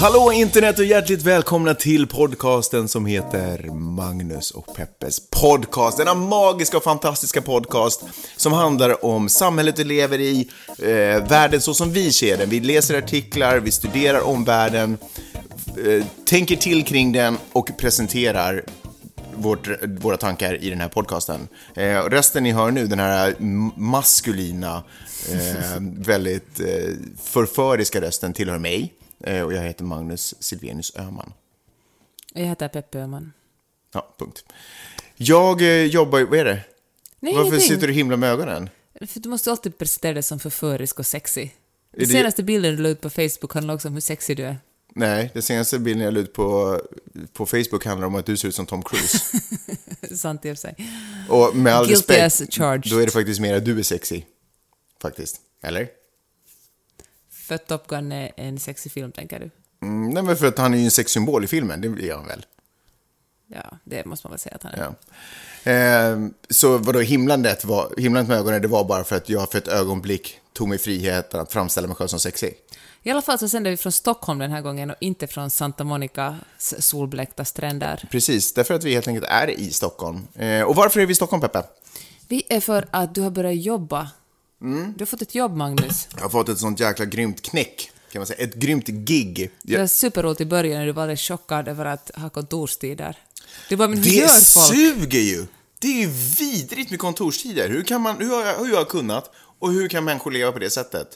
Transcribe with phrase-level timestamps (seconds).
[0.00, 5.98] Hallå internet och hjärtligt välkomna till podcasten som heter Magnus och Peppes podcast.
[5.98, 8.04] Denna magiska och fantastiska podcast
[8.36, 12.50] som handlar om samhället vi lever i, eh, världen så som vi ser den.
[12.50, 14.98] Vi läser artiklar, vi studerar om världen,
[15.86, 18.64] eh, tänker till kring den och presenterar
[19.34, 19.68] vårt,
[20.00, 21.48] våra tankar i den här podcasten.
[21.74, 23.34] Eh, rösten ni hör nu, den här
[23.76, 24.82] maskulina,
[25.32, 28.94] eh, väldigt eh, förföriska rösten tillhör mig.
[29.24, 31.32] Eh, och jag heter Magnus Silvenius Öhman.
[32.34, 33.32] Jag heter Peppe Öhman.
[33.92, 34.44] Ja, punkt.
[35.16, 36.60] Jag eh, jobbar vad är det?
[37.20, 37.68] Nej, Varför ingenting.
[37.68, 38.70] sitter du och himlar med ögonen?
[39.06, 41.40] För du måste alltid presentera dig som förförisk och sexy.
[41.42, 41.48] Är
[41.90, 44.44] Den det- senaste bilden du la ut på Facebook handlar också om hur sexig du
[44.44, 44.56] är.
[44.94, 46.80] Nej, den senaste bilden jag la ut på,
[47.32, 49.18] på Facebook handlar om att du ser ut som Tom Cruise.
[50.16, 50.74] Sant i och för sig.
[51.28, 52.56] Och med all Guilty respekt,
[52.90, 54.22] då är det faktiskt mer att du är sexy.
[55.02, 55.40] Faktiskt.
[55.62, 55.88] Eller?
[57.50, 59.50] För att Top Gun är en sexig film, tänker du?
[59.86, 62.26] Mm, nej, men för att han är ju en sexsymbol i filmen, det är han
[62.26, 62.46] väl?
[63.46, 64.78] Ja, det måste man väl säga att han är.
[64.78, 64.94] Ja.
[65.70, 69.58] Ehm, så vadå, himlandet, var, himlandet med ögonen, det var bara för att jag för
[69.58, 72.54] ett ögonblick tog mig friheten att framställa mig själv som sexig.
[73.02, 75.84] I alla fall så sänder vi från Stockholm den här gången och inte från Santa
[75.84, 78.08] Monicas solblekta stränder.
[78.10, 80.28] Precis, därför att vi helt enkelt är i Stockholm.
[80.34, 81.62] Ehm, och varför är vi i Stockholm, Peppe?
[82.28, 84.10] Vi är för att du har börjat jobba.
[84.62, 84.92] Mm.
[84.96, 86.08] Du har fått ett jobb, Magnus.
[86.16, 88.44] Jag har fått ett sånt jäkla grymt knäck, kan man säga.
[88.44, 89.50] Ett grymt gig.
[89.62, 93.18] Det var superroligt i början när du var alldeles chockad över att ha kontorstider.
[93.68, 94.66] Du bara, men hur Det gör folk?
[94.76, 95.46] suger ju!
[95.78, 96.06] Det är ju
[96.38, 97.68] vidrigt med kontorstider.
[97.68, 100.52] Hur, kan man, hur, har jag, hur har jag kunnat och hur kan människor leva
[100.52, 101.08] på det sättet?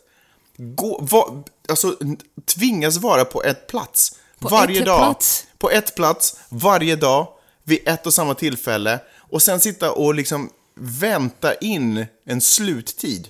[0.56, 1.96] Gå, va, alltså,
[2.46, 4.98] tvingas vara på ett plats På varje ett dag.
[4.98, 5.46] plats?
[5.58, 7.28] På ett plats, varje dag,
[7.62, 9.00] vid ett och samma tillfälle.
[9.18, 13.28] Och sen sitta och liksom vänta in en sluttid.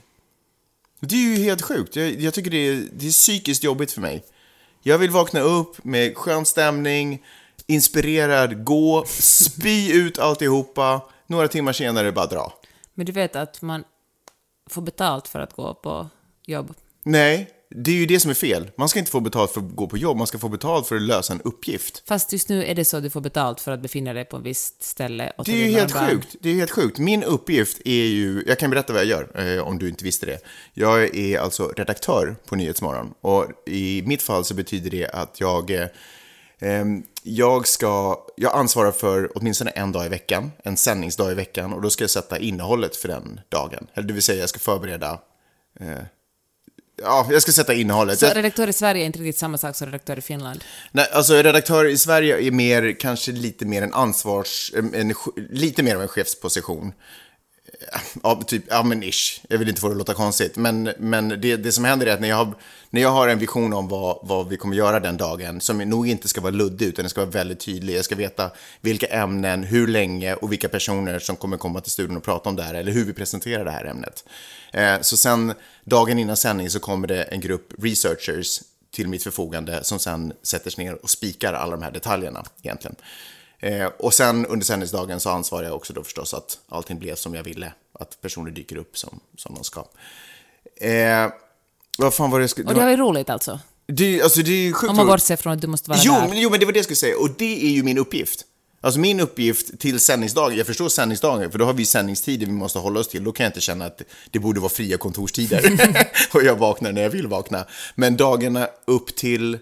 [1.04, 1.96] Det är ju helt sjukt.
[1.96, 4.24] Jag, jag tycker det är, det är psykiskt jobbigt för mig.
[4.82, 7.22] Jag vill vakna upp med skön stämning,
[7.66, 12.52] inspirerad, gå, spy ut alltihopa, några timmar senare bara dra.
[12.94, 13.84] Men du vet att man
[14.70, 16.08] får betalt för att gå på
[16.46, 16.74] jobb.
[17.02, 18.70] Nej, det är ju det som är fel.
[18.76, 20.96] Man ska inte få betalt för att gå på jobb, man ska få betalt för
[20.96, 22.02] att lösa en uppgift.
[22.08, 24.36] Fast just nu är det så att du får betalt för att befinna dig på
[24.36, 25.32] ett visst ställe.
[25.38, 26.08] Och Det är ju helt barn.
[26.10, 26.36] sjukt.
[26.40, 26.98] Det är helt sjukt.
[26.98, 30.26] Min uppgift är ju, jag kan berätta vad jag gör, eh, om du inte visste
[30.26, 30.38] det.
[30.74, 33.14] Jag är alltså redaktör på Nyhetsmorgon.
[33.20, 35.86] Och i mitt fall så betyder det att jag, eh,
[37.22, 41.72] jag ska, jag ansvarar för åtminstone en dag i veckan, en sändningsdag i veckan.
[41.72, 43.86] Och då ska jag sätta innehållet för den dagen.
[43.94, 45.20] Eller det vill säga, jag ska förbereda,
[45.80, 45.88] eh,
[47.04, 48.18] ja, jag ska sätta innehållet.
[48.18, 50.64] Så redaktör i Sverige är inte riktigt samma sak som redaktör i Finland.
[50.92, 55.14] Nej, alltså redaktör i Sverige är mer, kanske lite mer en ansvars, en,
[55.50, 56.92] lite mer av en chefsposition.
[58.22, 59.40] Ja, typ, ja men ish.
[59.48, 60.56] Jag vill inte få det att låta konstigt.
[60.56, 62.54] Men, men det, det som händer är att när jag har,
[62.90, 66.08] när jag har en vision om vad, vad vi kommer göra den dagen, som nog
[66.08, 67.96] inte ska vara luddig, utan den ska vara väldigt tydlig.
[67.96, 68.50] Jag ska veta
[68.80, 72.56] vilka ämnen, hur länge och vilka personer som kommer komma till studion och prata om
[72.56, 74.24] det här, eller hur vi presenterar det här ämnet.
[74.72, 78.60] Eh, så sen, dagen innan sändning så kommer det en grupp researchers
[78.94, 82.96] till mitt förfogande som sen sätter sig ner och spikar alla de här detaljerna egentligen.
[83.64, 87.34] Eh, och sen under sändningsdagen så ansvarar jag också då förstås att allting blev som
[87.34, 87.72] jag ville.
[87.98, 89.84] Att personer dyker upp som, som de ska.
[90.80, 91.28] Eh,
[91.98, 92.68] vad fan var det jag skulle...
[92.68, 93.60] Och det var ju roligt alltså.
[93.86, 96.12] det, alltså, det är ju sjukt Om man bortser från att du måste vara Jo
[96.12, 96.28] där.
[96.28, 97.18] men, jo, men det var det jag skulle säga.
[97.18, 98.44] Och det är ju min uppgift.
[98.80, 102.78] Alltså min uppgift till sändningsdagen, jag förstår sändningsdagen, för då har vi sändningstider vi måste
[102.78, 103.24] hålla oss till.
[103.24, 105.62] Då kan jag inte känna att det borde vara fria kontorstider.
[106.32, 107.66] och jag vaknar när jag vill vakna.
[107.94, 109.58] Men dagarna upp till...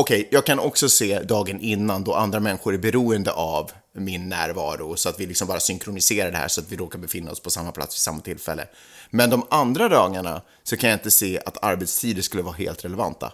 [0.00, 4.96] Okej, jag kan också se dagen innan då andra människor är beroende av min närvaro.
[4.96, 7.50] Så att vi liksom bara synkroniserar det här så att vi råkar befinna oss på
[7.50, 8.68] samma plats vid samma tillfälle.
[9.10, 13.32] Men de andra dagarna så kan jag inte se att arbetstider skulle vara helt relevanta.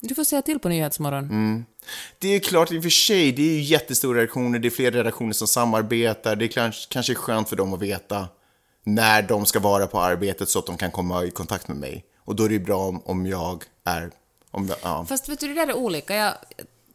[0.00, 1.24] Du får säga till på Nyhetsmorgon.
[1.24, 1.64] Mm.
[2.18, 4.96] Det är klart i och för sig, det är ju jättestora redaktioner, det är flera
[4.96, 8.28] redaktioner som samarbetar, det är kanske, kanske är skönt för dem att veta
[8.84, 12.04] när de ska vara på arbetet så att de kan komma i kontakt med mig.
[12.24, 14.10] Och då är det ju bra om, om jag är...
[14.54, 15.04] Om, jag- ja.
[15.08, 16.14] Fast vet du, det där är olika.
[16.16, 16.34] Jag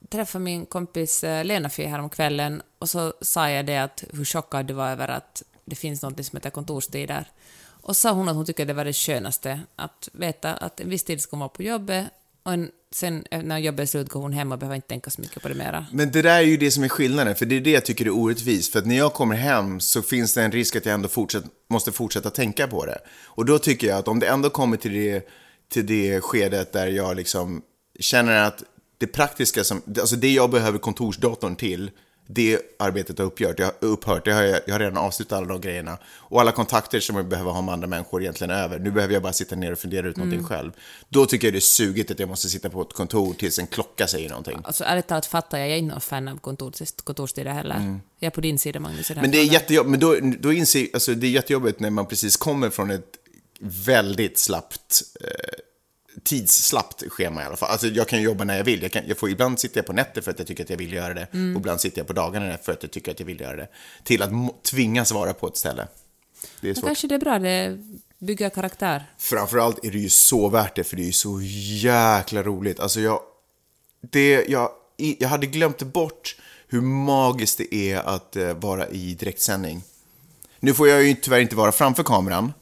[0.10, 4.04] träffade min kompis eh, Lena Fie här om kvällen och så sa jag det att
[4.14, 7.26] hur chockad du var över att det finns något som heter kontorstider.
[7.82, 11.04] Och sa hon att hon tycker det var det skönaste, att veta att en viss
[11.04, 12.06] tid ska hon vara på jobbet
[12.44, 15.10] och en, sen eh, när jobbet är slut går hon hem och behöver inte tänka
[15.10, 15.86] så mycket på det mera.
[15.92, 18.06] Men det där är ju det som är skillnaden, för det är det jag tycker
[18.06, 18.72] är orättvist.
[18.72, 21.44] För att när jag kommer hem så finns det en risk att jag ändå fortsätt,
[21.70, 22.98] måste fortsätta tänka på det.
[23.26, 25.28] Och då tycker jag att om det ändå kommer till det,
[25.70, 27.62] till det skedet där jag liksom
[28.00, 28.64] känner att
[28.98, 31.92] det praktiska, som, alltså det jag behöver kontorsdatorn till,
[32.32, 33.60] det arbetet har upphört.
[33.60, 34.28] Jag har, upphört.
[34.28, 35.98] Jag, har, jag har redan avslutat alla de grejerna.
[36.06, 38.80] Och alla kontakter som jag behöver ha med andra människor egentligen är över.
[38.80, 40.30] Nu behöver jag bara sitta ner och fundera ut Mm.
[40.30, 40.72] någonting själv.
[41.10, 43.68] Då tycker jag det är sugigt att jag måste sitta på ett kontor tills en
[43.68, 44.58] klocka säger någonting.
[44.64, 48.00] Alltså ärligt talat fattar jag, jag är inte någon fan av kontors, kontorstider heller.
[48.20, 49.22] Jag är på din sida Magnus Mm.
[49.22, 52.38] Men det är jättejobbigt, men då, då inser, alltså det är jättejobbigt när man precis
[52.38, 53.19] kommer från ett
[53.60, 55.60] väldigt slappt, eh,
[56.24, 57.72] tidsslappt schema i alla fall.
[57.72, 58.82] Alltså jag kan jobba när jag vill.
[58.82, 60.78] Jag kan, jag får, ibland sitter jag på nätter för att jag tycker att jag
[60.78, 61.28] vill göra det.
[61.34, 61.56] Mm.
[61.56, 63.68] Och ibland sitter jag på dagarna för att jag tycker att jag vill göra det.
[64.04, 65.88] Till att tvingas vara på ett ställe.
[66.62, 66.86] Det är Men svårt.
[66.86, 67.78] kanske det är bra, det
[68.20, 69.06] bygger karaktär.
[69.18, 72.80] Framförallt är det ju så värt det, för det är ju så jäkla roligt.
[72.80, 73.22] Alltså jag,
[74.02, 76.36] det, jag, jag hade glömt bort
[76.68, 79.82] hur magiskt det är att eh, vara i direktsändning.
[80.60, 82.54] Nu får jag ju tyvärr inte vara framför kameran.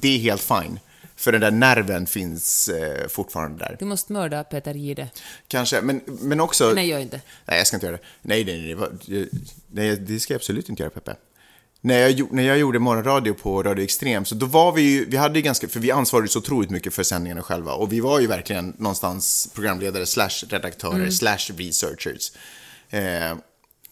[0.00, 0.80] Det är helt fine.
[1.16, 3.76] För den där nerven finns eh, fortfarande där.
[3.78, 5.10] Du måste mörda Peter Gide.
[5.48, 6.72] Kanske, men, men också...
[6.72, 7.20] Nej, gör inte.
[7.44, 8.02] Nej, jag ska inte göra det.
[8.22, 8.76] Nej, nej,
[9.06, 9.28] nej,
[9.66, 11.16] nej, det ska jag absolut inte göra, Peppe.
[11.80, 15.16] När jag, när jag gjorde morgonradio på Radio Extrem, så då var vi ju, vi
[15.16, 17.72] hade ju ganska, för vi ansvarade så otroligt mycket för sändningarna själva.
[17.72, 22.32] Och vi var ju verkligen någonstans programledare slash redaktörer slash researchers.
[22.90, 23.36] Eh,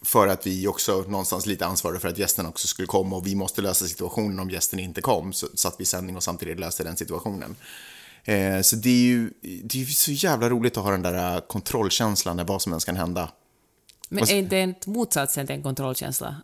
[0.09, 3.35] för att vi också någonstans lite ansvarade för att gästen också skulle komma och vi
[3.35, 5.33] måste lösa situationen om gästen inte kom.
[5.33, 7.57] Så satt vi i sändning och samtidigt löste den situationen.
[8.25, 9.31] Eh, så det är ju
[9.65, 12.87] det är så jävla roligt att ha den där eh, kontrollkänslan när vad som helst
[12.87, 13.31] kan hända.
[14.09, 16.37] Men är inte en motsatsen till en kontrollkänsla?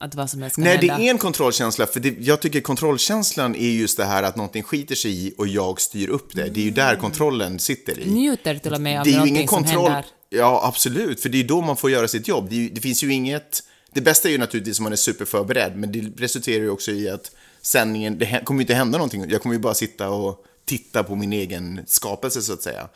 [0.00, 1.04] Att vad som helst kan Nej, det hända?
[1.04, 1.86] är en kontrollkänsla.
[1.86, 5.46] För det, jag tycker kontrollkänslan är just det här att någonting skiter sig i och
[5.46, 6.48] jag styr upp det.
[6.48, 8.10] Det är ju där kontrollen sitter i.
[8.10, 9.90] Njuter till och med av det är någonting ingen som kontroll.
[9.90, 10.19] händer.
[10.30, 11.20] Ja, absolut.
[11.20, 12.50] För det är då man får göra sitt jobb.
[12.50, 13.62] Det, det finns ju inget...
[13.92, 17.08] Det bästa är ju naturligtvis om man är superförberedd, men det resulterar ju också i
[17.08, 17.30] att
[17.62, 19.24] sändningen, det kommer ju inte hända någonting.
[19.28, 22.88] Jag kommer ju bara sitta och titta på min egen skapelse så att säga.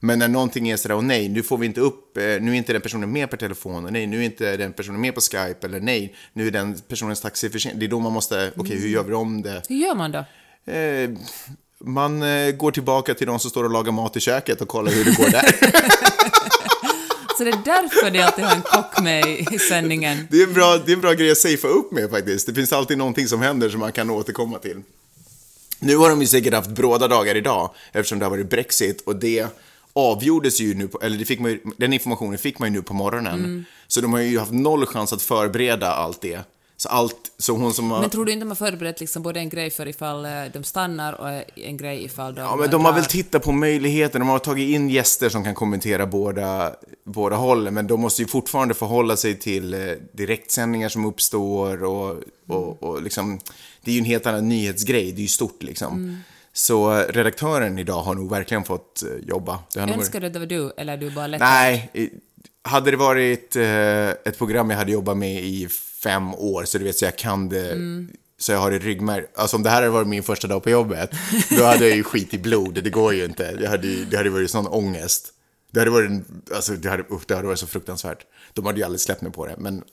[0.00, 2.54] Men när någonting är sådär, och nej, nu får vi inte upp, eh, nu är
[2.54, 5.20] inte den personen med per telefon, och nej, nu är inte den personen med på
[5.20, 7.78] Skype, eller nej, nu är den personens taxi försenad.
[7.78, 9.62] Det är då man måste, okej, hur gör vi om det?
[9.68, 10.24] Hur gör man då?
[10.72, 11.10] Eh,
[11.78, 14.92] man eh, går tillbaka till de som står och lagar mat i köket och kollar
[14.92, 15.56] hur det går där.
[17.38, 20.28] Så det är därför det alltid har en kock med i sändningen.
[20.30, 22.46] Det är, en bra, det är en bra grej att safea upp med faktiskt.
[22.46, 24.82] Det finns alltid någonting som händer som man kan återkomma till.
[25.80, 29.16] Nu har de ju säkert haft bråda dagar idag eftersom det har varit Brexit och
[29.16, 29.46] det
[29.92, 32.82] avgjordes ju nu, på, eller det fick man ju, den informationen fick man ju nu
[32.82, 33.64] på morgonen.
[33.86, 36.40] Så de har ju haft noll chans att förbereda allt det.
[36.78, 38.00] Så allt, så hon som har...
[38.00, 40.64] Men tror du inte de har förberett liksom både en grej för ifall eh, de
[40.64, 44.18] stannar och en grej ifall de Ja, men de har väl tittat på möjligheter.
[44.18, 46.72] De har tagit in gäster som kan kommentera båda,
[47.04, 49.80] båda hållen, men de måste ju fortfarande förhålla sig till eh,
[50.12, 53.40] direktsändningar som uppstår och, och, och liksom,
[53.84, 56.22] det är ju en helt annan nyhetsgrej, det är ju stort liksom.
[56.52, 59.58] Så eh, redaktören idag har nog verkligen fått eh, jobba.
[59.74, 61.40] Det Önskar du att det var du, eller är du bara lätt?
[61.40, 61.90] Nej,
[62.66, 65.68] hade det varit eh, ett program jag hade jobbat med i
[66.02, 67.78] fem år, så du vet, så jag kan det,
[68.38, 69.24] så jag har det i ryggmärg.
[69.34, 71.10] Alltså om det här hade varit min första dag på jobbet,
[71.58, 73.56] då hade jag ju skit i blod, det går ju inte.
[73.60, 75.32] Jag hade, det hade varit sån ångest.
[75.72, 76.10] Det hade varit,
[76.54, 78.26] alltså det hade, usch, det hade varit så fruktansvärt.
[78.52, 79.84] De hade ju aldrig släppt mig på det, men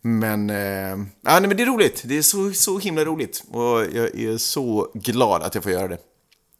[0.00, 2.02] men, eh, ja, nej, men det är roligt.
[2.04, 3.44] Det är så, så himla roligt.
[3.50, 5.98] Och jag är så glad att jag får göra det.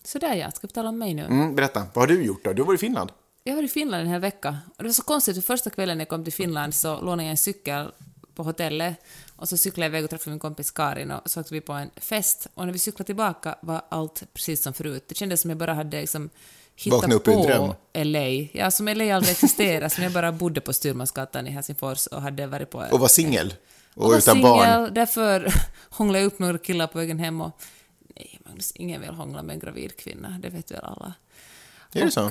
[0.04, 1.24] Sådär ja, ska vi tala om mig nu?
[1.24, 2.52] Mm, berätta, vad har du gjort då?
[2.52, 3.10] Du har varit i Finland.
[3.48, 4.56] Jag var i Finland den här veckan.
[4.76, 7.30] Och det var så konstigt, för första kvällen jag kom till Finland så lånade jag
[7.30, 7.92] en cykel
[8.34, 8.96] på hotellet
[9.36, 11.72] och så cyklade jag iväg och träffade min kompis Karin och så åkte vi på
[11.72, 12.46] en fest.
[12.54, 15.04] Och när vi cyklade tillbaka var allt precis som förut.
[15.08, 16.30] Det kändes som jag bara hade liksom
[16.76, 17.68] hittat Vaknat upp i en dröm.
[17.68, 18.28] på LA.
[18.52, 22.46] Ja, som LA aldrig existerade, som jag bara bodde på Styrmansgatan i Helsingfors och hade
[22.46, 22.78] varit på...
[22.78, 23.54] Och var singel.
[23.94, 24.64] Och, och var utan barn.
[24.64, 25.54] singel, därför
[25.90, 27.60] hånglade jag upp några killar på vägen hem och...
[28.16, 31.14] Nej, Magnus, ingen vill hångla med en gravid kvinna, det vet väl alla.
[31.92, 32.30] Är det så?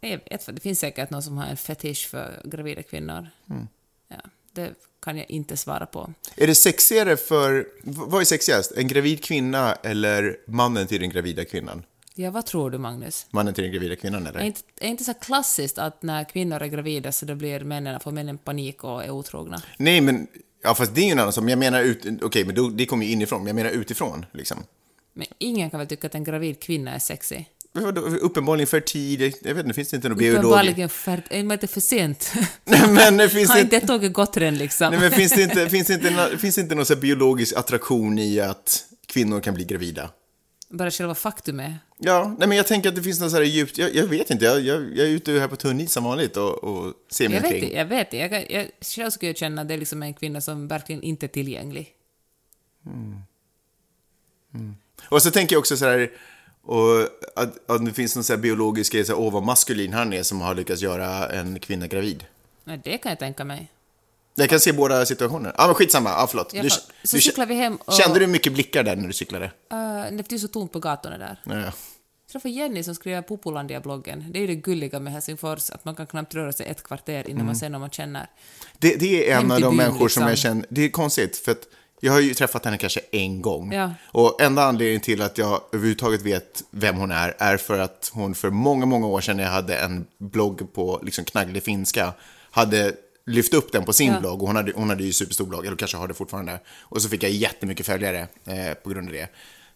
[0.00, 3.28] Jag vet, det finns säkert någon som har en fetisch för gravida kvinnor.
[3.50, 3.68] Mm.
[4.08, 4.16] Ja,
[4.52, 6.12] det kan jag inte svara på.
[6.36, 8.72] Är det sexigare för, vad är sexigast?
[8.72, 11.82] En gravid kvinna eller mannen till den gravida kvinnan?
[12.14, 13.26] Ja, vad tror du, Magnus?
[13.30, 14.40] Mannen till den gravida kvinnan Är eller?
[14.44, 18.10] inte, är inte så klassiskt att när kvinnor är gravida så då blir männen, får
[18.10, 19.62] männen panik och är otrogna?
[19.76, 20.26] Nej, men,
[20.62, 21.50] ja fast det är ju en annan sak.
[21.50, 23.40] Jag menar ut, okej, men då, det kommer ju inifrån.
[23.40, 24.64] Men jag menar utifrån, liksom.
[25.12, 27.44] Men ingen kan väl tycka att en gravid kvinna är sexy?
[27.76, 30.38] Men Uppenbarligen för tidigt, jag vet inte, finns det inte någon biolog?
[30.38, 31.22] Uppenbarligen för...
[31.30, 32.32] Är man inte för sent?
[32.88, 34.90] men det finns Har inte tåget gått än liksom?
[34.90, 38.40] Nej, men finns det inte, finns det inte, finns det inte någon biologisk attraktion i
[38.40, 40.10] att kvinnor kan bli gravida.
[40.68, 41.72] Bara själva faktumet.
[41.98, 44.30] Ja, nej men jag tänker att det finns något så här djupt, jag, jag vet
[44.30, 47.28] inte, jag, jag, jag är ute här på tunn is som vanligt och, och ser
[47.28, 47.70] mig Jag vet, omkring.
[47.70, 48.16] det, jag vet det.
[48.16, 51.02] Jag, kan- jag, själv skulle jag känna att det är liksom en kvinna som verkligen
[51.02, 51.92] inte är tillgänglig.
[55.08, 56.10] Och så tänker jag också så här,
[56.66, 57.00] och
[57.36, 60.40] att, att det finns någon så här biologisk grej, åh vad maskulin han är som
[60.40, 62.24] har lyckats göra en kvinna gravid.
[62.64, 63.70] Nej, det kan jag tänka mig.
[64.34, 65.52] Jag kan se båda situationer.
[65.58, 66.10] Ja, men skitsamma.
[66.10, 66.52] Ja, förlåt.
[66.52, 66.70] Fall.
[67.02, 69.44] Så cyklar vi hem och- Kände du mycket blickar där när du cyklade?
[69.44, 71.40] Uh, det är så tomt på gatorna där.
[71.44, 71.72] Ja, ja.
[72.26, 74.24] Jag träffade Jenny som skriver Popolandia-bloggen.
[74.32, 77.30] Det är ju det gulliga med Helsingfors, att man kan knappt röra sig ett kvarter
[77.30, 78.30] innan man ser någon man känner.
[78.78, 80.28] Det, det är en av de människor som liksom.
[80.28, 81.68] jag känner, det är konstigt för att
[82.00, 83.72] jag har ju träffat henne kanske en gång.
[83.72, 83.90] Ja.
[84.06, 88.34] Och enda anledningen till att jag överhuvudtaget vet vem hon är, är för att hon
[88.34, 92.12] för många, många år sedan när jag hade en blogg på liksom knagglig finska,
[92.50, 92.92] hade
[93.26, 94.20] lyft upp den på sin Ja.
[94.20, 94.42] blogg.
[94.42, 96.60] Och hon hade, hon hade ju superstor blogg, eller kanske har det fortfarande.
[96.82, 99.28] Och så fick jag jättemycket följare eh, på grund av det.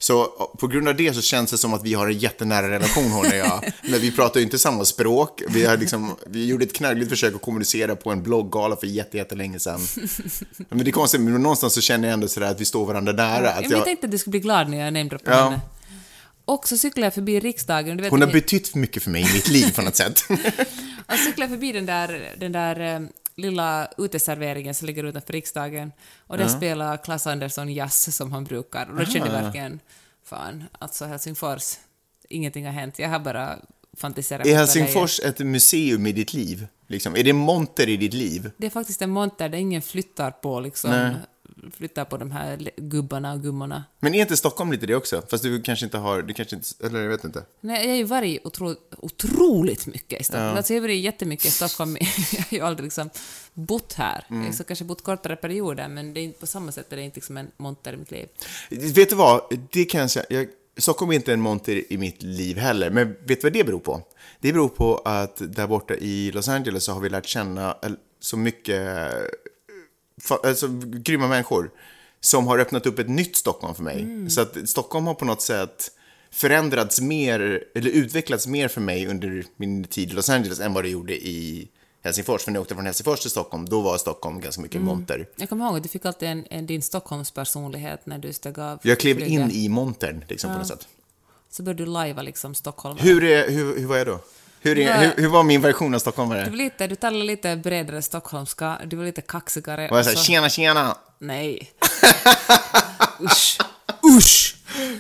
[0.03, 0.25] Så
[0.59, 3.27] på grund av det så känns det som att vi har en jättenära relation hon
[3.27, 3.73] och jag.
[3.83, 5.43] Men vi pratar ju inte samma språk.
[5.49, 9.17] Vi, har liksom, vi gjorde ett knaggligt försök att kommunicera på en blogggala för jätte,
[9.17, 9.81] jättelänge sedan.
[10.69, 13.13] Men det är konstigt, men någonstans så känner jag ändå sådär att vi står varandra
[13.13, 13.47] nära.
[13.47, 15.45] Ja, jag jag, tänkte att du skulle bli glad när jag namedroppade Ja.
[15.45, 15.61] henne.
[16.45, 17.97] Och så cyklade jag förbi riksdagen.
[17.97, 20.25] Du vet, hon har ni- betytt mycket för mig i mitt liv på något sätt.
[21.09, 23.01] Jag cyklade förbi den där, den där eh,
[23.35, 25.93] lilla uteserveringen som ligger utanför riksdagen
[26.27, 28.91] och där spelar Claes Andersson jazz som han brukar.
[28.91, 29.81] Och då kände jag verkligen,
[30.25, 31.77] fan, alltså Helsingfors,
[32.29, 32.99] ingenting har hänt.
[32.99, 33.59] Jag har bara
[33.97, 34.47] fantiserat.
[34.47, 36.67] Är Helsingfors ett museum i ditt liv?
[36.87, 37.17] Liksom?
[37.17, 38.51] Är det monter i ditt liv?
[38.57, 41.15] Det är faktiskt en monter där ingen flyttar på liksom, Nej.
[41.77, 43.85] Flyttar på de här gubbarna och gummorna.
[44.01, 45.23] Men är inte Stockholm lite det också?
[45.31, 47.45] Fast du kanske inte har, du kanske inte, eller jag vet inte.
[47.61, 50.57] Nej, jag har ju varit otro, otroligt mycket i Stockholm.
[50.57, 51.97] Alltså jag har varit jättemycket i Stockholm.
[52.33, 53.11] jag har ju aldrig liksom
[53.55, 54.25] bott här.
[54.29, 57.03] Jag har kanske bott kortare perioder, men det är inte på samma sätt är det
[57.03, 58.29] inte liksom en monter i mitt liv.
[58.71, 59.43] Vet du vad?
[59.71, 60.27] Det kan jag säga.
[60.31, 62.91] Jag, Stockholm är inte en monter i mitt liv heller.
[62.91, 64.03] Men vet du vad det beror på?
[64.41, 67.91] Det beror på att där borta i Los Angeles så har vi lärt känna eh,
[68.21, 69.01] så mycket
[70.43, 71.71] alltså, grymma människor
[72.21, 74.31] som har öppnat upp ett nytt Stockholm för mig.
[74.31, 75.91] Så att Stockholm har på något sätt
[76.31, 80.85] förändrats mer, eller utvecklats mer för mig under min tid i Los Angeles än vad
[80.85, 81.69] det gjorde i
[82.03, 82.43] Helsingfors.
[82.43, 85.29] För när jag åkte från Helsingfors till Stockholm, då var Stockholm ganska mycket monter.
[85.37, 88.79] Jag kommer ihåg att du fick alltid en, en din Stockholmspersonlighet när du steg av
[88.83, 90.89] Jag klev in i montern, liksom, på något sätt.
[91.51, 92.99] Så började du lajva liksom Stockholm.
[92.99, 94.21] Hur, är, hur, hur var jag då?
[94.63, 96.45] Hur, är, hur, hur var min version av Du, stockholmare?
[96.45, 99.89] var lite, du talade lite bredare stockholmska, du var lite kaxigare.
[99.89, 100.97] Var jag såhär, så- tjena, tjena?
[101.19, 101.73] Nej.
[103.21, 103.59] Usch.
[104.17, 104.57] Usch!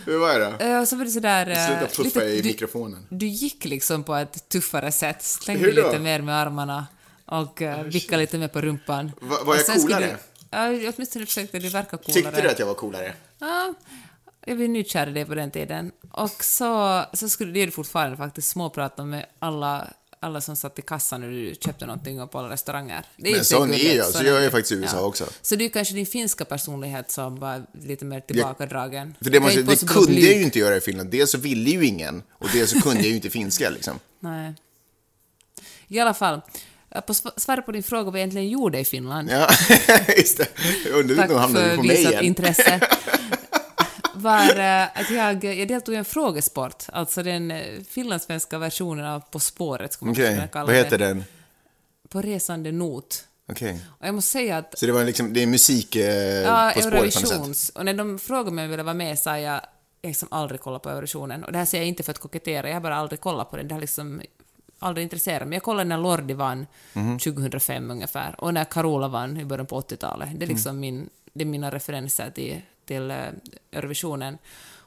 [0.06, 0.64] Hur var jag då?
[0.64, 1.50] Eh, Och så var det sådär...
[1.50, 3.06] eh, Sluta puffa lite- i du, mikrofonen.
[3.08, 6.86] Du gick liksom på ett tuffare sätt, slängde lite mer med armarna
[7.24, 9.12] och uh, vickade lite mer på rumpan.
[9.20, 10.16] Va- var jag coolare?
[10.50, 12.12] Du, ja, åtminstone försökte du verka coolare.
[12.12, 13.12] Tyckte du att jag var coolare?
[13.38, 13.74] Ja,
[14.46, 15.92] jag blev nykär i det på den tiden.
[16.10, 19.88] Och så, så skulle det du fortfarande faktiskt småprata med alla,
[20.20, 23.04] alla som satt i kassan när du köpte någonting och på alla restauranger.
[23.16, 25.24] Det är Men ju sån är jag, så jag är faktiskt i USA också.
[25.42, 29.14] Så det är kanske din finska personlighet som var lite mer tillbakadragen.
[29.22, 31.10] För det, Jag måste, det kunde jag ju inte göra i Finland.
[31.10, 33.98] Dels så ville ju ingen, och dels så kunde jag ju inte finska liksom.
[34.20, 34.54] Nej.
[35.88, 36.40] I alla fall,
[37.06, 39.30] på sv- svar på din fråga vad jag egentligen gjorde i Finland.
[39.30, 39.48] Ja,
[40.16, 40.48] just det.
[40.84, 42.24] Jag undrar Tack om de hamnade för på mig visat igen.
[42.24, 42.80] intresse.
[44.20, 49.20] var eh, att jag, jag deltog i en frågesport, alltså den eh, finlandssvenska versionen av
[49.20, 51.06] På spåret, skulle man Okej, kunna kalla vad heter det.
[51.06, 51.24] den?
[52.08, 53.24] På resande not.
[53.48, 53.80] Okej.
[54.00, 56.04] Och jag måste säga att Så det var liksom, det är musik eh,
[56.42, 57.76] ja, på spåret på något sätt?
[57.76, 59.60] Och när de frågade mig om jag ville vara med sa jag
[60.02, 61.44] jag har liksom aldrig kollat på Eurovisionen.
[61.44, 63.56] Och det här säger jag inte för att kokettera, jag har bara aldrig kollat på
[63.56, 63.68] den.
[63.68, 64.22] Det har liksom
[64.78, 65.56] aldrig intresserat mig.
[65.56, 67.18] Jag kollade när Lordi vann Mhm.
[67.18, 70.28] 2005 ungefär, och när Carola vann i början på 80-talet.
[70.28, 70.48] Det är Mm.
[70.48, 72.60] liksom min, det är mina referenser till,
[72.90, 73.16] till uh,
[73.72, 74.38] Eurovisionen.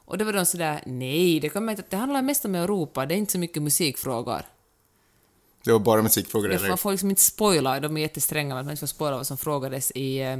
[0.05, 3.15] Och det var de sådär, nej, det kommer inte, det handlar mest om Europa, det
[3.15, 4.41] är inte så mycket musikfrågor.
[5.65, 6.69] Det var bara musikfrågor får, eller?
[6.69, 9.27] man får liksom inte spoila, de är jättestränga med att man inte får spoila vad
[9.27, 10.19] som frågades i...
[10.19, 10.37] eh,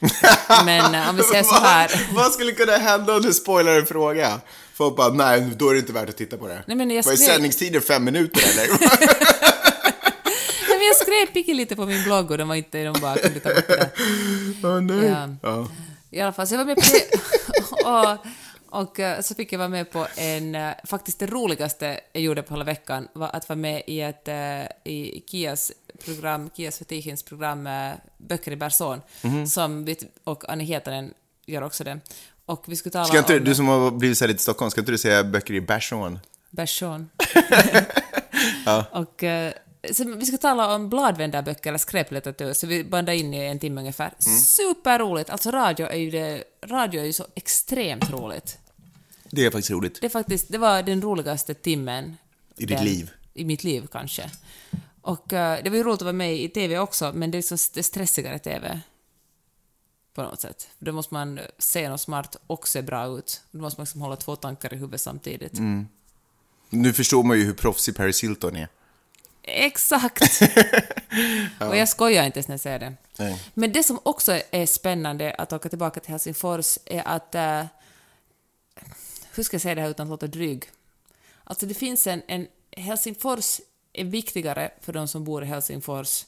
[0.64, 2.14] Men eh, om vi säger så här...
[2.14, 4.40] Vad, skulle kunna hända om du spoilar en fråga?
[4.74, 6.62] Folk bara, nej, då är det inte värt att titta på det.
[6.66, 7.82] Nej, men jag skrev- sändningstiden?
[7.82, 8.68] Fem minuter eller?
[10.68, 13.16] Nej, men jag skrev picky lite på min blogg och de var inte, de bara
[13.16, 13.90] kunde ta bort det där.
[14.64, 15.06] Åh nej.
[15.06, 15.28] Ja.
[15.42, 15.68] Ja.
[16.16, 17.18] I alla fall, så jag var med på det.
[18.70, 20.54] och, och eh, så fick jag vara med på en...
[20.54, 24.28] eh, Faktiskt det roligaste jag gjorde på hela veckan var att vara med i ett
[24.28, 25.72] eh, i Kias
[26.04, 27.68] program, Kias Fetihins program
[28.18, 29.46] Böcker i Berson, Mhm.
[29.46, 31.14] som vi, och Annie Hietanen
[31.46, 32.00] gör också det.
[32.46, 33.44] Och vi skulle tala Ska inte, om...
[33.44, 36.18] du som har blivit så lite Stockholm, ska inte du säga böcker i Berson?
[36.50, 37.10] Berson.
[38.92, 39.58] Och eh, Så
[40.16, 44.14] vi ska tala om bladvändarböcker eller skräplitteratur, så vi bandar in i en timme ungefär.
[44.40, 45.30] Superroligt!
[45.30, 48.58] Alltså radio är ju, det, radio är ju så extremt roligt.
[49.30, 50.00] Det är faktiskt roligt.
[50.00, 52.16] Det, är faktiskt, det var den roligaste timmen.
[52.56, 53.10] I ditt den- liv.
[53.34, 54.30] I mitt liv, kanske.
[55.02, 57.42] Och eh, det var ju roligt att vara med i TV också, men det är
[57.42, 58.80] så det är stressigare TV.
[60.14, 60.68] På något sätt.
[60.78, 63.42] Då måste man se något smart och se bra ut.
[63.50, 65.58] Då måste man liksom hålla två tankar i huvudet samtidigt.
[65.58, 65.88] Mm.
[66.70, 68.68] Nu förstår man ju hur proffsig Paris Hilton är.
[69.46, 70.22] Exakt!
[71.60, 72.94] Och jag skojar inte ens när jag säger det.
[73.18, 73.42] Nej.
[73.54, 77.34] Men det som också är spännande att åka tillbaka till Helsingfors är att...
[77.34, 77.64] eh,
[79.34, 80.64] hur ska jag säga det här utan att låta dryg?
[81.44, 82.46] Alltså det finns en, en...
[82.70, 83.60] Helsingfors
[83.92, 86.24] är viktigare för de som bor i Helsingfors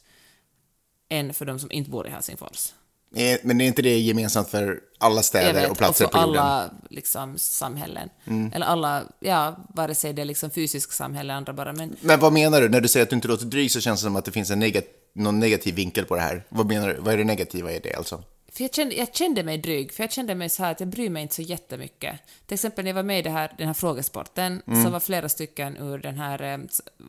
[1.08, 2.72] än för de som inte bor i Helsingfors.
[3.16, 6.34] Eh, Men är inte det gemensamt för alla städer vet, och platser och på jorden?
[6.34, 6.44] Mm.
[6.44, 8.08] alla liksom, samhällen.
[8.54, 12.32] Eller alla, ja, vare sig det är liksom fysiskt samhälle, andra bara, men Men vad
[12.32, 12.68] menar du?
[12.68, 14.50] När du säger att du inte låter dryg så känns det som att det finns
[14.50, 14.84] en negat
[15.14, 16.44] någon negativ vinkel på det här.
[16.48, 16.96] Vad menar du?
[17.00, 18.22] Vad är det negativa i det alltså?
[18.58, 20.88] För jag kände, jag kände mig dryg, för jag kände mig så här att jag
[20.88, 22.20] bryr mig inte så jättemycket.
[22.46, 25.28] Till exempel när jag var med i det här, den här frågesporten, så var flera
[25.28, 26.58] stycken ur den här eh,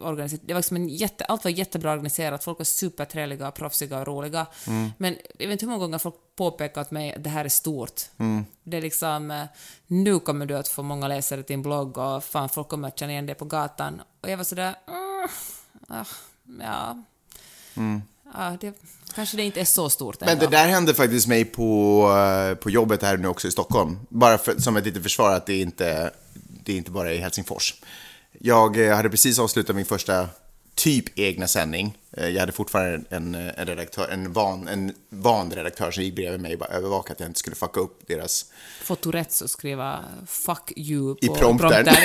[0.02, 4.08] organisationen, det var liksom en jätte, allt var jättebra organiserat, folk var supertrevliga, proffsiga och
[4.08, 4.46] roliga.
[4.98, 7.50] Men jag vet inte hur många gånger folk påpekat åt mig att det här är
[7.50, 8.02] stort.
[8.64, 9.46] Det är liksom, eh,
[9.88, 13.00] nu kommer du att få många läsare till din blogg och fan, folk kommer att
[13.00, 14.02] känna igen dig på gatan.
[14.22, 15.28] Och jag var sådär, mm,
[15.88, 16.06] ah,
[16.60, 16.98] ja,
[18.34, 18.74] ja det,
[19.16, 20.46] kanske det inte är så stort Men ändå.
[20.46, 22.02] det där hände faktiskt mig på,
[22.52, 24.00] eh, på jobbet här nu också i Stockholm.
[24.10, 26.12] Bara för, som ett litet försvar att det inte,
[26.64, 27.76] det är inte bara i Helsingfors.
[28.40, 30.28] Jag eh, hade precis avslutat min första
[30.76, 31.98] typ egna sändning.
[32.18, 36.40] Eh, Jag hade fortfarande en, en, redaktör, en, van, en van redaktör som gick bredvid
[36.40, 38.46] mig och bara övervakade att jag inte skulle fucka upp deras
[38.84, 41.86] få Tourettes och skriva 'fuck you' på i prompten.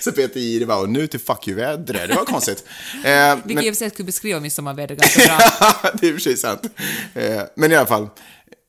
[0.00, 2.08] så Peter Jihde bara, och nu till fuck you-vädret.
[2.08, 2.64] Det var konstigt.
[3.04, 5.90] Eh, Vilket i och för sig skulle beskriva midsommarvädret ganska bra.
[6.00, 6.60] det är i och för sig sant.
[7.14, 8.08] Eh, men i alla fall.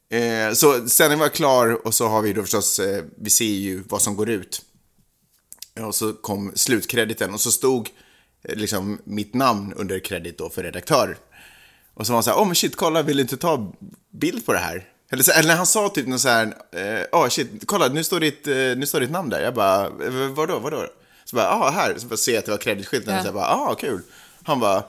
[0.10, 3.84] Eh, så sändningen var klar och så har vi då förstås, eh, vi ser ju
[3.90, 4.62] vad som går ut.
[5.80, 7.92] Och så kom slutkrediten och så stod eh,
[8.50, 11.18] liksom mitt namn under kredit då för redaktör.
[11.94, 13.74] Och så var han så här, åh men shit, kolla, vill du inte ta
[14.12, 14.84] bild på det här?
[15.12, 16.54] Eller, så, eller när han sa typ något så här,
[17.12, 19.42] åh shit, kolla, nu står, ditt, eh, nu står ditt namn där.
[19.42, 20.86] Jag bara, "Eh, vadå, vadå?
[21.26, 21.96] Så bara, ja, här.
[21.98, 23.16] Så bara ser jag att det var kreditskylten.
[23.16, 23.22] Ja.
[23.22, 24.02] Så jag bara, ah, kul.
[24.44, 24.84] Han bara,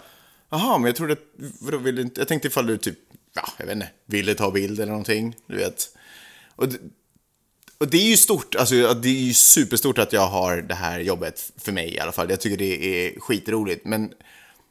[0.51, 1.17] jaha, men jag trodde,
[1.61, 2.99] vadå, vill du inte, jag tänkte ifall du typ,
[3.35, 5.89] ja, jag vet inte, ville ta bild eller någonting, du vet.
[6.57, 6.67] Och,
[7.79, 11.01] och det är ju stort, alltså det är ju superstort att jag har det här
[11.01, 12.31] jobbet, för mig i alla fall.
[12.31, 13.85] Jag tycker det är skitroligt.
[13.85, 14.13] Men,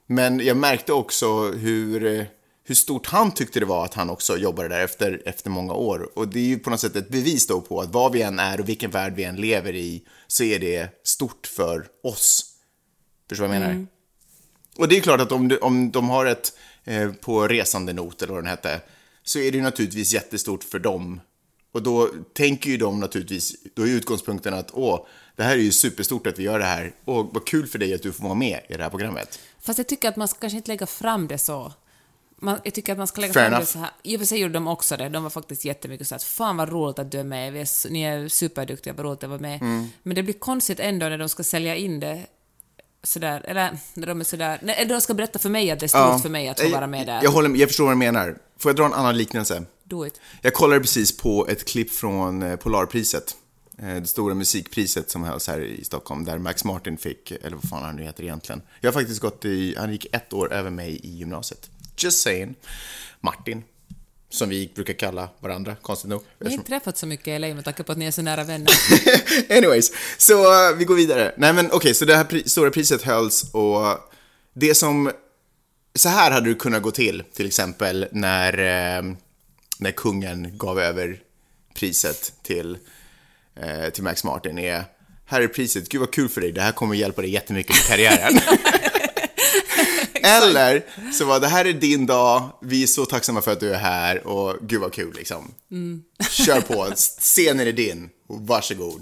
[0.08, 2.28] men jag märkte också hur,
[2.64, 6.10] hur stort han tyckte det var att han också jobbade där efter, efter många år.
[6.16, 8.40] Och det är ju på något sätt ett bevis då på att vad vi än
[8.40, 12.46] är och vilken värld vi än lever i så är det stort för oss.
[13.30, 13.88] Förstår du vad jag menar?
[14.78, 18.22] Och det är klart att om, du, om de har ett eh, på resande not
[18.22, 18.82] eller vad den hette,
[19.24, 21.22] så är det ju naturligtvis jättestort för dem.
[21.76, 25.72] Och då tänker ju de naturligtvis, då är utgångspunkten att åh, det här är ju
[25.72, 26.94] superstort att vi gör det här.
[27.06, 29.40] Och vad kul för dig att du får vara med i det här programmet.
[29.62, 31.74] Fast jag tycker att man ska kanske inte lägga fram det så.
[32.40, 33.66] Man, jag tycker att man ska lägga Fair fram enough.
[33.66, 33.90] det så här.
[34.04, 35.10] I och för sig gjorde de också det.
[35.10, 37.54] De var faktiskt jättemycket så att fan vad roligt att du är med.
[37.54, 39.62] Vi är, s- ni är superduktiga, vad roligt att vara med.
[39.62, 39.88] Mm.
[40.04, 42.22] Men det blir konstigt ändå när de ska sälja in det
[43.04, 45.88] sådär, eller när de är sådär, när de ska berätta för mig att det är
[46.12, 47.20] stort för mig att få Jag- vara med där.
[47.24, 48.38] Jag, håller, jag förstår vad du menar.
[48.58, 49.64] Får jag dra en annan liknelse?
[49.90, 50.22] Do it.
[50.42, 53.36] Jag kollade precis på ett klipp från eh, Polarpriset.
[53.80, 57.70] Eh, Det stora musikpriset som hölls här i Stockholm där Max Martin fick, eller vad
[57.70, 58.62] fan han nu heter egentligen.
[58.82, 61.70] Jag har faktiskt gått i, han gick ett år över mig i gymnasiet.
[61.98, 62.56] Just saying.
[63.22, 63.64] Martin,
[64.30, 66.22] som vi brukar kalla varandra, konstigt nog.
[66.40, 68.22] Vi har inte träffat så mycket i LA med tanke på att ni är så
[68.22, 68.72] nära vänner.
[69.58, 70.34] Anyways, så
[70.72, 71.34] uh, vi går vidare.
[71.38, 73.98] Nej men okej, så det här pri- stora priset hölls och
[74.54, 75.12] det som...
[75.96, 78.54] Så här hade det kunnat gå till, till exempel när,
[78.98, 79.16] eh,
[79.78, 81.20] när kungen gav över
[81.74, 82.78] priset till,
[83.56, 84.58] eh, till Max Martin.
[84.60, 84.84] Är,
[85.26, 87.84] här är priset, gud vad kul för dig, det här kommer hjälpa dig jättemycket med
[87.84, 88.40] karriären.
[90.24, 93.74] Eller så var det här är din dag, vi är så tacksamma för att du
[93.74, 95.54] är här och gud vad kul liksom.
[96.30, 99.02] Kör på, scenen är din, varsågod.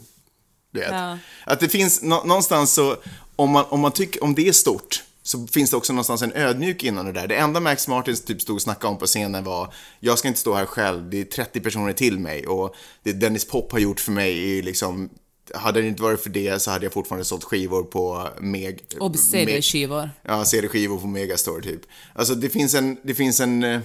[0.72, 0.92] Du vet.
[0.92, 1.18] Ja.
[1.46, 2.98] Att det finns nå- någonstans så,
[3.36, 6.34] om man, om man tycker, om det är stort, så finns det också någonstans en
[6.34, 7.28] ödmjuk innan det där.
[7.28, 10.40] Det enda Max Martin typ stod och snackade om på scenen var, jag ska inte
[10.40, 14.00] stå här själv, det är 30 personer till mig och det Dennis Pop har gjort
[14.00, 15.10] för mig är liksom,
[15.54, 18.84] hade det inte varit för det så hade jag fortfarande sålt skivor på Meg...
[19.00, 20.10] Och CD-skivor.
[20.22, 21.82] Ja, CD-skivor på Megastore typ.
[22.14, 23.82] Alltså det finns en, det finns en eh,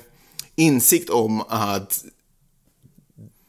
[0.57, 2.05] insikt om att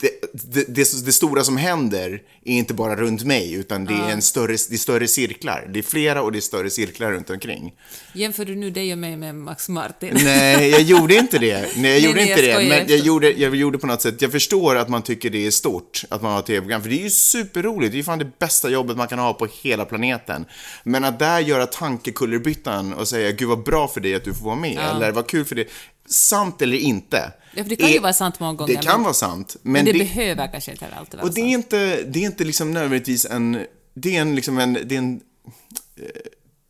[0.02, 4.12] det, det, det, det stora som händer är inte bara runt mig, utan det är,
[4.12, 5.70] en större, det är större cirklar.
[5.74, 7.74] Det är flera och det är större cirklar runt omkring.
[8.14, 10.18] Jämför du nu dig och mig med Max Martin?
[10.24, 11.68] Nej, jag gjorde inte det.
[11.76, 12.70] Nej, jag gjorde nej, inte jag det.
[12.70, 15.52] Men jag gjorde, jag gjorde på något sätt, jag förstår att man tycker det är
[15.52, 17.92] stort att man har tv-program, för det är ju superroligt.
[17.92, 20.46] Det är ju fan det bästa jobbet man kan ha på hela planeten.
[20.84, 24.46] Men att där göra tankekullerbyttan och säga, gud vad bra för dig att du får
[24.46, 25.68] vara med, eller vad kul för dig.
[26.10, 27.32] Sant eller inte.
[27.56, 28.74] Ja, för det kan ju är- vara sant många gånger.
[28.76, 29.56] Det kan men- vara sant.
[29.62, 31.66] Men, Men det, det, behöver kanske inte alltid vara och det är sant.
[31.66, 35.22] inte, det är inte liksom nödvändigtvis en, det är en liksom en, det är en,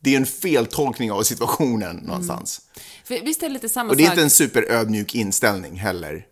[0.00, 2.60] det är en feltolkning av situationen någonstans.
[3.04, 4.12] För visst är det lite samma Och det är sak?
[4.14, 6.26] inte en superödmjuk inställning heller.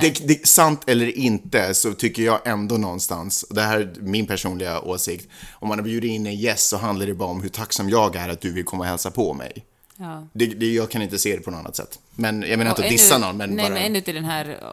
[0.00, 4.26] Det, det, sant eller inte så tycker jag ändå någonstans, och det här är min
[4.26, 7.48] personliga åsikt, om man har bjudit in en gäst så handlar det bara om hur
[7.48, 9.64] tacksam jag är att du vill komma och hälsa på mig.
[9.96, 10.26] Ja.
[10.32, 11.98] Det, det, jag kan inte se det på något annat sätt.
[12.14, 13.74] Men jag menar inte att dissa någon, men nej, bara...
[13.74, 14.72] men ännu till den här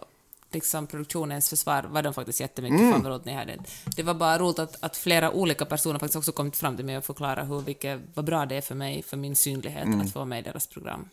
[0.52, 2.92] liksom, produktionens försvar var de faktiskt jättemycket Mm.
[2.92, 3.58] fan vad roligt ni hade.
[3.96, 6.98] Det var bara roligt att, att flera olika personer faktiskt också kommit fram till mig
[6.98, 10.02] och förklara hur vilket, vad bra det är för mig, för min synlighet, Mm.
[10.02, 11.10] att få vara med i deras program.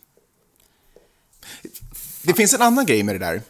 [2.23, 3.41] Det finns en annan grej med det där.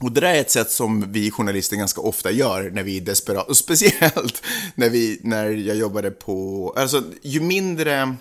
[0.00, 3.00] Och det där är ett sätt som vi journalister ganska ofta gör när vi är
[3.00, 3.48] desperata.
[3.48, 4.42] Och speciellt
[4.74, 6.72] när, vi, när jag jobbade på...
[6.76, 8.14] Alltså, ju mindre...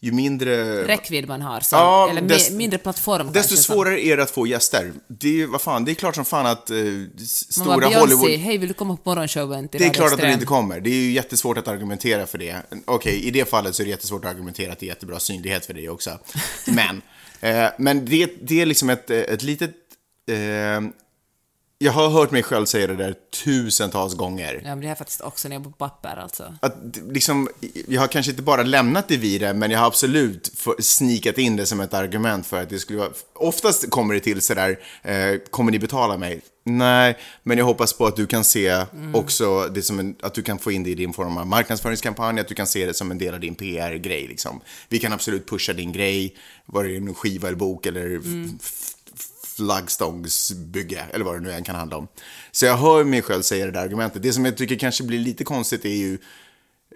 [0.00, 0.84] Ju mindre...
[0.86, 3.72] Räckvidd man har, så, Ja, eller dess- mindre plattform Desto kanske, så.
[3.72, 4.92] svårare är det att få gäster.
[5.08, 7.98] Det är, vad fan, det är klart som fan att eh, s- Man stora bara,
[8.00, 8.30] Hollywood...
[8.30, 10.80] hej vill du komma på morgonshowen till Det är klart att de inte kommer.
[10.80, 12.56] Det är ju jättesvårt att argumentera för det.
[12.84, 15.66] Okej, i det fallet så är det jättesvårt att argumentera att det är jättebra synlighet
[15.66, 16.18] för dig också.
[16.66, 17.02] Men,
[17.40, 19.70] eh, men det, det är liksom ett, ett litet...
[20.30, 20.80] Eh,
[21.80, 23.14] jag har hört mig själv säga det där
[23.44, 24.54] tusentals gånger.
[24.64, 26.54] Ja, men det är faktiskt också när jag är på papper alltså.
[26.62, 26.76] Att
[27.10, 27.48] liksom,
[27.88, 31.56] jag har kanske inte bara lämnat det vid det, men jag har absolut snikat in
[31.56, 33.10] det som ett argument för att det skulle vara...
[33.34, 36.40] Oftast kommer det till sådär, eh, kommer ni betala mig?
[36.64, 40.42] Nej, men jag hoppas på att du kan se också det som en, att du
[40.42, 43.10] kan få in det i din form av marknadsföringskampanj, att du kan se det som
[43.10, 44.26] en del av din PR-grej.
[44.28, 44.60] Liksom.
[44.88, 46.36] Vi kan absolut pusha din grej,
[46.66, 48.58] var det en skiva eller bok eller f-
[49.58, 52.08] flaggstångsbygge, eller vad det nu än kan handla om.
[52.52, 54.22] Så jag hör mig själv säga det där argumentet.
[54.22, 56.18] Det som jag tycker kanske blir lite konstigt är ju,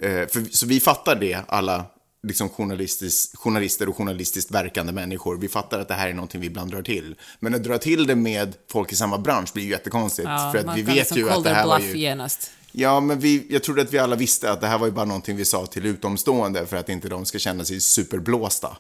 [0.03, 1.85] eh, för, så vi fattar det, alla
[2.23, 5.37] liksom journalister och journalistiskt verkande människor.
[5.37, 7.15] Vi fattar att det här är någonting vi ibland drar till.
[7.41, 10.29] Men att dra till det med folk i samma bransch blir ju jättekonstigt.
[10.29, 11.99] Ja, för att vi vet liksom ju att det här var ju...
[11.99, 12.51] genast.
[12.73, 15.05] Ja, men vi, jag trodde att vi alla visste att det här var ju bara
[15.05, 18.77] någonting vi sa till utomstående för att inte de ska känna sig superblåsta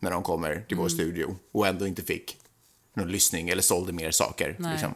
[0.00, 0.82] när de kommer till Mm.
[0.82, 2.36] vår studio och ändå inte fick
[2.94, 4.56] någon lyssning eller sålde mer saker.
[4.58, 4.72] Nej.
[4.72, 4.94] Liksom.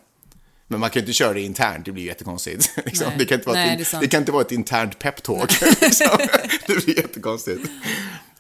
[0.71, 2.71] Men man kan ju inte köra det internt, det blir jättekonstigt.
[2.85, 3.07] Liksom.
[3.09, 3.19] Nej.
[3.19, 5.61] Det, kan inte vara Nej, ett, det kan inte vara ett internt peptalk.
[5.81, 6.19] liksom.
[6.67, 7.71] Det blir jättekonstigt.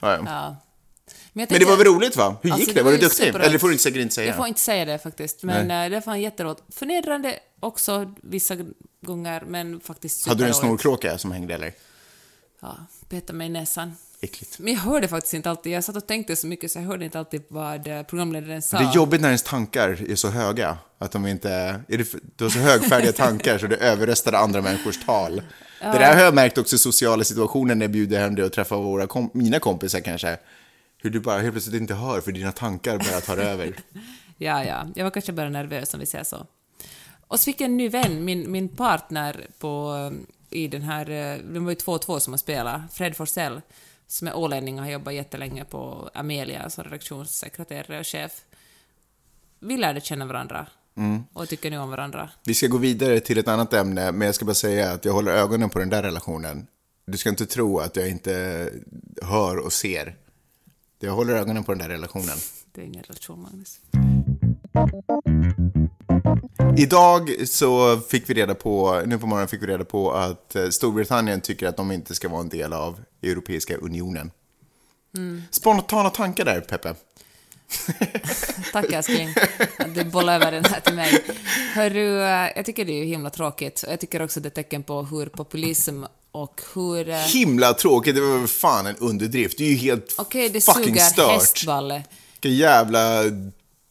[0.00, 0.22] Ja, ja.
[0.26, 0.56] Ja.
[1.32, 2.36] Men, jag Men det var tänker- väl roligt va?
[2.42, 2.82] Hur Alltså, gick det?
[2.82, 3.16] Var var du ju duktig?
[3.26, 3.44] superroligt.
[3.44, 4.26] Eller det får du säkert inte säga.
[4.26, 6.62] Jag får inte säga det faktiskt, men eh, det var jätteroligt.
[6.74, 8.56] Förnedrande också vissa
[9.06, 10.82] gånger, men faktiskt Hade du en superroligt.
[10.82, 11.72] snorkråka som hängde eller?
[12.60, 12.76] Ja,
[13.08, 13.96] peta mig i näsan.
[14.20, 14.58] Äckligt.
[14.58, 17.04] Men jag hörde faktiskt inte alltid, jag satt och tänkte så mycket så jag hörde
[17.04, 18.78] inte alltid vad eh, programledaren sa.
[18.78, 20.78] Det är jobbigt när ens tankar är så höga.
[20.98, 21.50] Att de inte...
[21.88, 25.42] Är det, du har så högfärdiga tankar så det överröstar andra människors tal.
[25.80, 28.52] Det där har jag märkt också i sociala situationer när jag bjuder hem dig och
[28.52, 30.38] träffar våra kom, mina kompisar kanske.
[30.98, 33.76] Hur du bara helt plötsligt inte hör för dina tankar bara tar över.
[34.38, 36.46] Ja, ja, jag var kanske bara nervös om vi säger så.
[37.28, 39.94] Och så fick jag en ny vän, min, min partner på,
[40.50, 43.16] eh, i den här, eh, de var ju två och två som har spelat, Fred
[43.16, 43.60] Forsell,
[44.08, 48.32] som är ålänning och har jobbat jättelänge på Amelia som redaktionssekreterare och chef.
[49.58, 50.66] Vi lärde känna varandra
[51.32, 52.30] och tycker nu om varandra.
[52.44, 55.12] Vi ska gå vidare till ett annat ämne, men jag ska bara säga att jag
[55.12, 56.66] håller ögonen på den där relationen.
[57.06, 58.68] Du ska inte tro att jag inte
[59.22, 60.16] hör och ser.
[61.00, 62.36] Jag håller ögonen på den där relationen.
[62.72, 63.80] Det är ingen relation, Magnus.
[66.76, 70.68] Idag så fick vi reda på, nu på morgonen fick vi reda på att eh,
[70.68, 74.30] Storbritannien tycker att de inte ska vara en del av Europeiska unionen.
[75.50, 76.94] Spontana tankar där, Peppe.
[78.72, 79.34] Tack älskling
[79.78, 81.24] att du bollar över den här till mig.
[81.74, 82.18] Hörru,
[82.56, 86.04] jag tycker det är himla tråkigt jag tycker också det är tecken på hur populism
[86.32, 87.08] och hur...
[87.08, 89.58] eh, Himla tråkigt, det var fan en underdrift.
[89.58, 91.30] Det är ju helt Okej, det fucking suger stört.
[91.30, 92.02] hästballe.
[92.40, 93.22] Vilka jävla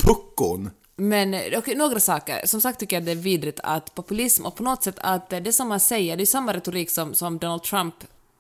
[0.04, 0.70] puckon.
[0.96, 2.42] Men eh, okej, några saker.
[2.48, 5.54] Som sagt tycker jag det är vidrigt att populism och på något sätt att det
[5.54, 7.96] som man säger, det är samma retorik som, som Donald Trump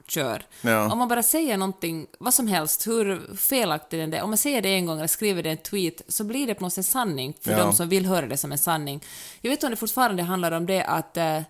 [0.08, 0.46] kör.
[0.62, 0.92] Ja.
[0.92, 4.62] Om man bara säger någonting, vad som helst, hur felaktigt den är, om man säger
[4.62, 6.86] det en gång eller skriver det i en tweet, så blir det på något sätt
[6.86, 7.58] sanning för Ja.
[7.58, 9.04] de som vill höra det som en sanning.
[9.42, 11.42] Jag vet inte om det fortfarande handlar om det att eh,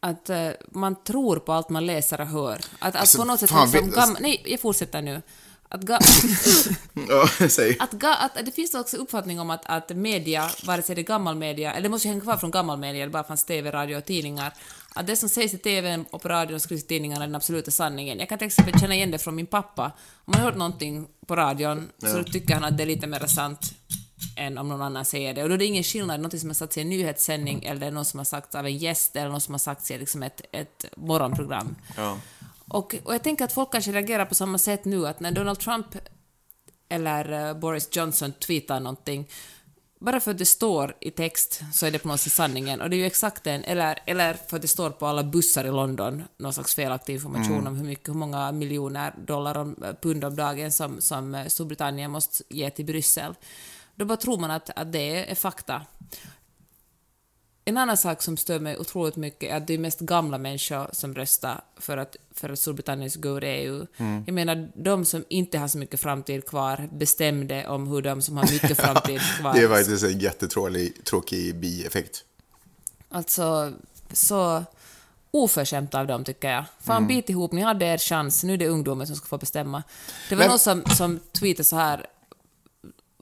[0.00, 2.54] att eh, man tror på allt man läser och hör.
[2.54, 5.22] Att, att Alltså, på något sätt fan, liksom, vet- gam- Nej, jag fortsätter nu.
[5.68, 5.96] Att, ga,
[7.78, 11.04] att, ga, att det finns också uppfattning om att, att media, vare sig det är
[11.04, 13.70] gammal media, eller det måste ju hänga kvar från gammal media, det bara fanns TV,
[13.70, 14.54] radio och tidningar,
[14.98, 17.34] att det som sägs i TV och på radion och skrivs i tidningarna är den
[17.34, 18.18] absoluta sanningen.
[18.18, 19.84] Jag kan till exempel känna igen det från min pappa.
[19.84, 19.92] Om
[20.26, 23.74] man har hört någonting på radion så tycker han att det är lite mer sant
[24.36, 25.42] än om någon annan säger det.
[25.42, 28.06] Och då är det ingen skillnad, något som har sagts i en nyhetssändning eller något
[28.06, 30.84] som har sagts av en gäst eller något som har sagts i liksom ett, ett
[30.96, 31.76] morgonprogram.
[31.96, 32.18] Ja.
[32.68, 35.58] Och, och jag tänker att folk kanske reagerar på samma sätt nu, att när Donald
[35.58, 35.86] Trump
[36.88, 39.28] eller eh, Boris Johnson tweetar någonting,
[39.98, 42.80] bara för att det står i text så är det på något sätt sanningen.
[42.80, 45.64] Och det är ju exakt den, eller, eller för att det står på alla bussar
[45.64, 49.92] i London, någon slags felaktig information om hur, mycket, hur många miljoner dollar om, eh,
[50.02, 53.34] pund om dagen som, som eh, Storbritannien måste ge till Bryssel.
[53.94, 55.82] Då bara tror man att, att det är fakta.
[57.68, 60.88] En annan sak som stör mig otroligt mycket är att det är mest gamla människor
[60.92, 63.86] som röstar för att, för att Storbritannien ska gå ur EU.
[64.26, 68.36] Jag menar, de som inte har så mycket framtid kvar bestämde om hur de som
[68.36, 69.54] har mycket framtid kvar...
[69.54, 72.24] Det är faktiskt en jättetråkig tråkig bieffekt.
[73.08, 73.72] Alltså,
[74.12, 74.64] så
[75.30, 76.64] oförskämt av dem, tycker jag.
[76.80, 79.82] Fan, bit ihop, ni hade er chans, nu är det ungdomen som ska få bestämma.
[80.28, 82.06] Det var Men- någon som, som tweetade så här,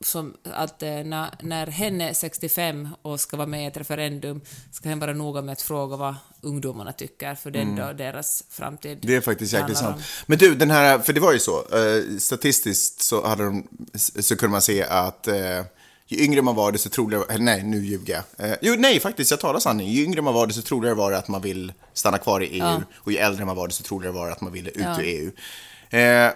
[0.01, 4.41] som att eh, när, när hen är 65 och ska vara med i ett referendum
[4.73, 8.45] ska hen vara noga med att fråga vad ungdomarna tycker, för det är ändå deras
[8.51, 8.99] framtid.
[9.03, 9.97] Det är faktiskt jäkligt sant.
[9.97, 10.03] om.
[10.27, 14.37] Men du, den här, för det var ju så, eh, statistiskt så, hade de, så
[14.37, 15.63] kunde man se att eh,
[16.09, 18.51] ju yngre man var, desto troligare, nej, nu ljuger jag.
[18.51, 19.89] Eh, jo, nej, faktiskt, jag talar sanning.
[19.89, 22.59] Ju yngre man var, desto troligare var det att man vill stanna kvar i EU.
[22.59, 22.83] Ja.
[22.97, 25.01] Och ju äldre man var, desto troligare var det att man ville ut Ja.
[25.01, 25.31] ur EU.
[26.01, 26.33] Eh,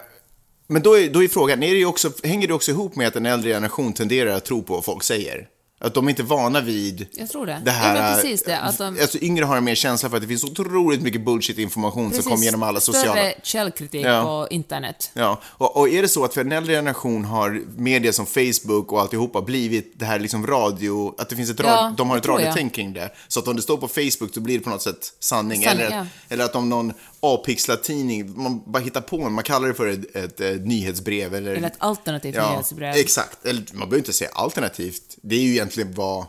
[0.70, 3.16] men då är, då är frågan, är det också, hänger det också ihop med att
[3.16, 5.46] en äldre generation tenderar att tro på vad folk säger?
[5.82, 7.60] Att de är inte vana vid Jag tror det.
[7.64, 8.10] det här...
[8.10, 10.44] Ja, precis det, att de- Alltså yngre har en mer känsla för att det finns
[10.44, 13.12] otroligt mycket bullshit-information som kommer genom alla sociala...
[13.12, 14.22] Större källkritik Ja.
[14.22, 15.10] på internet.
[15.14, 18.92] Ja, och, och är det så att för en äldre generation har media som Facebook
[18.92, 22.16] och alltihopa blivit det här liksom radio, att det finns ett Ja, radio, de har
[22.18, 23.10] ett radiotänk kring det.
[23.28, 25.62] Så att om det står på Facebook så blir det på något sätt sanning.
[25.62, 26.06] Sanning, eller, ja.
[26.28, 29.86] eller att om någon avpixlad tidning, man bara hittar på en, man kallar det för
[29.86, 31.54] ett, ett, eh, nyhetsbrev eller...
[31.54, 32.94] Eller ett alternativt ja, nyhetsbrev.
[32.94, 35.16] Exakt, eller man behöver inte säga alternativt.
[35.22, 36.26] Det är ju egentligen vad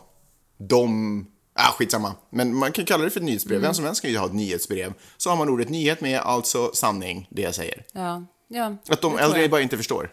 [0.58, 1.26] de...
[1.54, 2.14] Ah, skitsamma.
[2.30, 3.56] Men man kan kalla det för ett nyhetsbrev.
[3.56, 3.68] Mm.
[3.68, 4.92] Vem som helst kan ju ha ett nyhetsbrev.
[5.16, 7.84] Så har man ordet nyhet med, alltså sanning, det jag säger.
[7.92, 9.50] Ja, ja, Att de äldre jag.
[9.50, 10.10] bara inte förstår.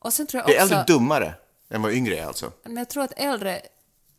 [0.00, 0.74] Och sen tror jag Det är också...
[0.74, 1.34] äldre dummare
[1.70, 2.52] än vad yngre är alltså.
[2.64, 3.60] Men jag tror att äldre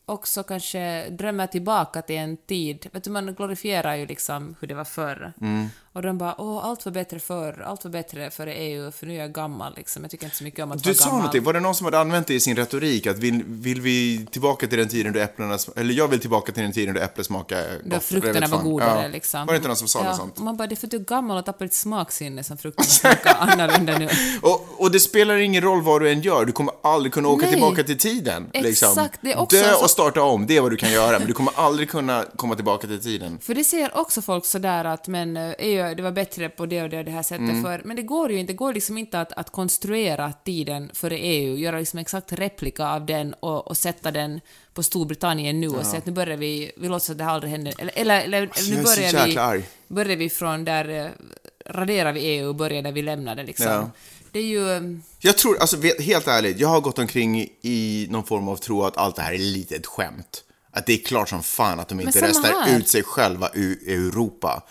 [0.10, 2.88] också kanske drömmer tillbaka till en tid.
[2.94, 5.34] Vet du, man glorifierar ju liksom hur det var förr.
[5.42, 5.68] Mm.
[5.98, 9.14] Och de bara åh, allt var bättre förr, allt var bättre före EU, för nu
[9.14, 10.04] är jag gammal liksom.
[10.04, 11.18] Jag tycker inte så mycket om att Du vara sa gammal.
[11.20, 13.08] någonting, var det någon som hade använt det i sin retorik?
[13.08, 16.64] Att vill, vill vi tillbaka till den tiden då äpplena, eller jag vill tillbaka till
[16.64, 17.92] den tiden då äpplen smakade gott.
[17.92, 19.08] Då frukterna var godare Ja.
[19.08, 19.46] liksom.
[19.46, 20.38] Var det inte någon som sa ja, något sånt?
[20.40, 22.86] Man bara, det är för att du är gammal och tappar ditt smaksinne som frukterna
[22.86, 24.10] smakar annorlunda nu.
[24.42, 27.46] Och, och det spelar ingen roll vad du än gör, du kommer aldrig kunna åka
[27.46, 27.52] Nej.
[27.54, 28.50] tillbaka till tiden.
[28.54, 28.90] Liksom.
[28.90, 31.28] Exakt, det är också Dö och starta om, det är vad du kan göra, men
[31.28, 33.40] du kommer aldrig kunna komma tillbaka till tiden.
[33.42, 36.84] För det säger också folk sådär att men eh, EU, det var bättre på det
[36.84, 37.64] och det och det här sättet Mm.
[37.64, 41.18] för, men det går ju inte, det går liksom inte att, att konstruera tiden före
[41.18, 44.42] EU, göra liksom exakt replika av den och, och sätta den
[44.74, 47.52] på Storbritannien nu och säga att nu börjar vi, vi låtsas att det här aldrig
[47.52, 49.64] hände, eller, eller, eller jag nu börjar vi, arg.
[49.88, 51.08] börjar vi från där, eh,
[51.66, 53.66] raderar vi EU och börjar där vi lämnade liksom.
[53.66, 53.90] Ja.
[54.32, 54.82] Det är ju, eh,
[55.20, 58.98] Jag tror, alltså helt ärligt, jag har gått omkring i någon form av tro att
[58.98, 60.44] allt det här är lite ett skämt.
[60.72, 64.64] Att det är klart som fan att de inte röstar ut sig själva ur Europa.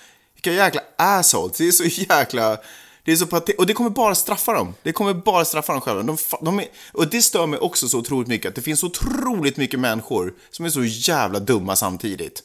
[0.51, 2.59] Vilka jäkla assholes, det är så jäkla...
[3.05, 3.27] Det är så
[3.59, 4.75] och det kommer bara straffa dem.
[4.83, 6.03] Det kommer bara straffa dem själva.
[6.03, 8.87] De, de är, och det stör mig också så otroligt mycket, att det finns så
[8.87, 12.43] otroligt mycket människor som är så jävla dumma samtidigt.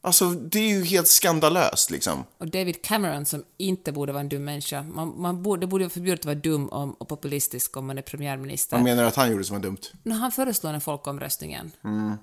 [0.00, 2.24] Alltså, det är ju helt skandalöst liksom.
[2.38, 4.82] och David Cameron som inte borde vara en dum människa.
[4.82, 7.98] Man, man borde, det borde vara förbjudet att vara dum om, och populistisk om man
[7.98, 8.76] är premiärminister.
[8.76, 9.78] Vad menar att han gjorde som var dumt?
[10.02, 11.72] när han föreslår en folkomröstningen.
[11.84, 12.16] Mm.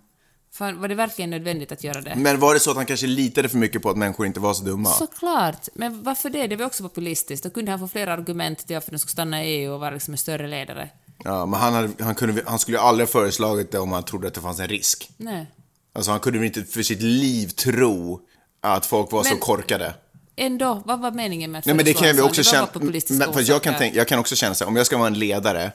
[0.51, 2.15] Fan, var det verkligen nödvändigt att göra det?
[2.15, 4.53] Men var det så att han kanske litade för mycket på att människor inte var
[4.53, 4.89] så dumma?
[4.89, 6.47] Såklart, men varför det?
[6.47, 7.43] Det var också populistiskt.
[7.43, 9.91] Då kunde han få flera argument till varför de skulle stanna i EU och vara
[9.91, 10.89] liksom en större ledare.
[11.23, 14.03] Ja, men han, hade, han, kunde, han skulle ju aldrig ha föreslagit det om han
[14.03, 15.09] trodde att det fanns en risk.
[15.17, 15.47] Nej.
[15.93, 18.21] Alltså han kunde väl inte för sitt liv tro
[18.61, 19.93] att folk var så Men- korkade.
[20.35, 22.25] Ändå, vad var meningen med att Nej men det kan sån?
[22.25, 24.85] också känna, men, för jag, kan tänka, jag kan också känna så här, om jag
[24.85, 25.71] ska vara en ledare,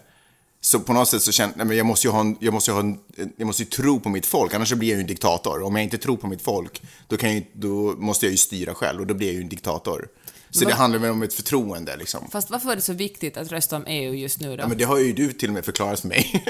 [0.64, 2.74] så på något sätt så känner men jag måste ju ha en, jag måste ju
[2.74, 2.98] ha en,
[3.36, 5.62] jag måste ju tro på mitt folk, annars så blir jag ju en diktator.
[5.62, 8.36] Om jag inte tror på mitt folk, då, kan jag, ju- då måste jag ju
[8.36, 10.08] styra själv och då blir jag ju en diktator.
[10.50, 12.28] Så det handlar väl om ett förtroende liksom.
[12.32, 14.62] Fast varför var det så viktigt att rösta om EU just nu då?
[14.62, 16.44] Ja, men det har ju du till och med förklarat för mig.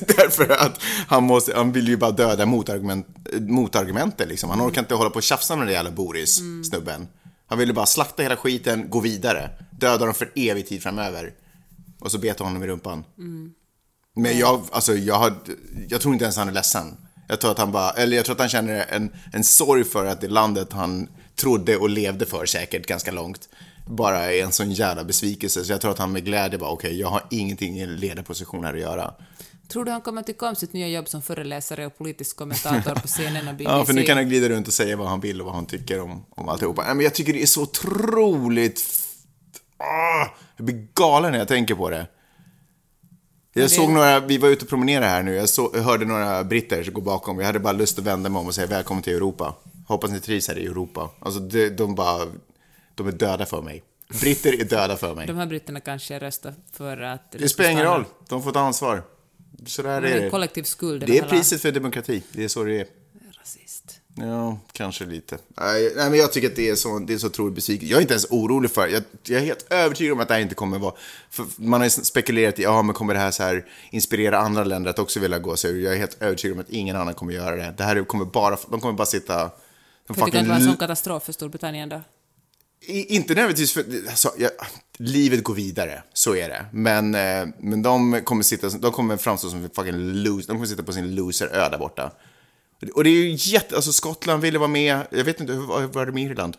[0.00, 3.06] Därför att han, måste, han vill ju bara döda motargument,
[3.40, 4.50] motargumenten liksom.
[4.50, 7.08] Han orkar inte hålla på och tjafsa med den jävla Boris, snubben.
[7.46, 9.50] Han ville bara slakta hela skiten, gå vidare.
[9.80, 11.32] Döda dem för evig tid framöver.
[12.04, 13.04] Och så beta honom i rumpan.
[14.16, 15.34] Men jag, alltså, jag, har,
[15.88, 16.96] jag tror inte ens han är ledsen.
[17.28, 20.06] Jag tror att han bara, eller jag tror att han känner en, en sorg för
[20.06, 23.48] att det landet han trodde och levde för säkert ganska långt
[23.86, 25.64] bara är en sån jävla besvikelse.
[25.64, 28.74] Så jag tror att han med glädje bara, okej, jag har ingenting i ledarposition här
[28.74, 29.14] att göra.
[29.68, 33.08] Tror du han kommer tycka om sitt nya jobb som föreläsare och politisk kommentator på
[33.08, 33.70] CNN och BBC?
[33.78, 35.66] Ja, för nu kan han glida runt och säga vad han vill och vad han
[35.66, 36.94] tycker om, om alltihopa.
[36.94, 39.03] Men jag tycker det är så otroligt...
[39.84, 42.06] Ah, jag blir galen när jag tänker på det.
[43.52, 46.44] Jag såg några, vi var ute och promenerade här nu, jag, så, jag hörde några
[46.44, 47.38] britter gå bakom.
[47.38, 49.54] Jag hade bara lust att vända mig om och säga välkommen till Europa.
[49.86, 51.10] Hoppas ni trivs här i Europa.
[51.20, 52.26] Alltså de, de bara,
[52.94, 53.82] de är döda för mig.
[54.20, 55.26] Britter är döda för mig.
[55.26, 57.32] De här britterna kanske röstar för att...
[57.32, 59.02] Det spelar ingen roll, de får ta ansvar.
[59.66, 60.30] Så där Det är det.
[60.30, 61.06] kollektiv skuld.
[61.06, 62.86] Det är priset för demokrati, det är så det är.
[64.16, 65.38] Ja, kanske lite.
[65.60, 67.88] Nej, men jag tycker att det är så, det är så otroligt besviket.
[67.88, 70.40] Jag är inte ens orolig för jag, jag är helt övertygad om att det här
[70.40, 70.94] inte kommer vara...
[71.30, 74.64] För man har ju spekulerat i, ja men kommer det här, så här inspirera andra
[74.64, 75.84] länder att också vilja gå sig ur?
[75.84, 77.74] Jag är helt övertygad om att ingen annan kommer göra det.
[77.76, 79.34] Det här kommer bara, de kommer bara sitta...
[79.44, 79.50] De
[80.06, 82.00] det fucking inte vara en sån katastrof för Storbritannien då?
[82.86, 83.84] i- inte nödvändigtvis för...
[84.08, 84.50] Alltså, jag,
[84.96, 86.66] livet går vidare, så är det.
[86.72, 90.46] Men, eh, men de kommer sitta, de kommer framstå som fucking loser.
[90.48, 92.10] De kommer sitta på sin loser-ö där borta.
[92.94, 93.76] Och det är ju jätte...
[93.76, 95.06] Alltså Skottland ville vara med.
[95.10, 96.56] Jag vet inte, hur var det med Irland?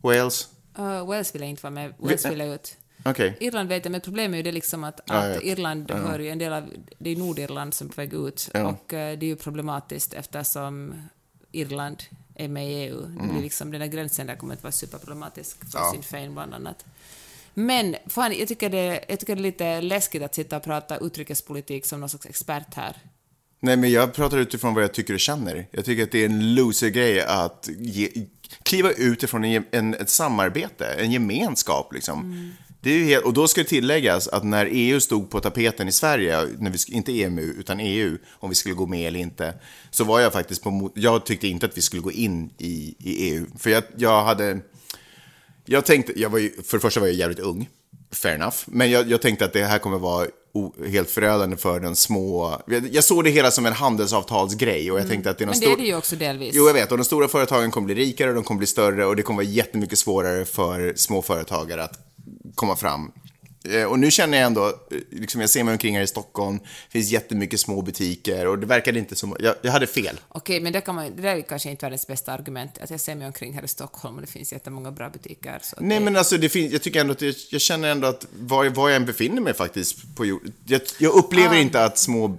[0.00, 0.48] Wales?
[0.78, 1.94] Uh, Wales vill jag inte vara med.
[1.98, 2.76] Wales vill jag ut.
[3.04, 3.36] Okej.
[3.40, 5.42] Irland vet jag, men problemet är ju det liksom att, Ja, att.
[5.42, 6.72] Irland hör ju en del av...
[6.98, 8.50] Det är Nordirland som är på väg ut.
[8.54, 8.66] Ja.
[8.66, 10.94] Och eh, det är ju problematiskt eftersom
[11.52, 12.02] Irland
[12.34, 13.00] är med i EU.
[13.00, 15.86] Det blir liksom, den där gränsen där kommer att vara superproblematisk för Mm.
[15.86, 15.92] Ja.
[15.92, 16.84] Sinn Féin bland annat.
[17.54, 20.96] Men fan, jag tycker, det, jag tycker det är lite läskigt att sitta och prata
[20.96, 22.96] utrikespolitik som någon slags expert här.
[23.60, 25.66] Nej, men jag pratar utifrån vad jag tycker och känner.
[25.70, 28.08] Jag tycker att det är en loser-grej att ge,
[28.62, 32.52] kliva utifrån en, en, ett samarbete, en gemenskap liksom.
[32.82, 35.88] Det är ju helt, och då ska det tilläggas att när EU stod på tapeten
[35.88, 39.54] i Sverige, när vi, inte EMU utan EU, om vi skulle gå med eller inte,
[39.90, 43.32] så var jag faktiskt på Jag tyckte inte att vi skulle gå in i, i
[43.32, 43.46] EU.
[43.58, 44.60] För jag, jag hade...
[45.64, 47.68] Jag tänkte, jag var ju, för det första var jag jävligt ung,
[48.12, 48.56] fair enough.
[48.66, 50.26] Men jag, jag tänkte att det här kommer vara
[50.88, 52.58] helt förödande för den små...
[52.90, 55.60] Jag, såg det hela som en handelsavtalsgrej och jag tänkte att det är de Men
[55.60, 56.54] det är det ju också delvis.
[56.54, 56.92] Jo, jag vet.
[56.92, 59.36] Och de stora företagen kommer bli rikare och de kommer bli större och det kommer
[59.36, 61.98] vara jättemycket svårare för små företagare att
[62.54, 63.12] komma fram.
[63.64, 64.72] Eh, Och nu känner jag ändå, eh,
[65.10, 68.66] liksom jag ser mig omkring här i Stockholm, det finns jättemycket små butiker och det
[68.66, 70.20] verkade inte som, jag, jag hade fel.
[70.28, 72.78] Okej, men det, kan man, det där är kanske inte världens bästa argument.
[72.82, 75.58] Att jag ser mig omkring här i Stockholm och det finns jättemånga bra butiker.
[75.62, 78.06] Så Nej, det, men alltså det finns, jag tycker ändå att jag, jag känner ändå
[78.06, 81.98] att var, var jag än befinner mig faktiskt på jord, jag, jag upplever inte att
[81.98, 82.36] små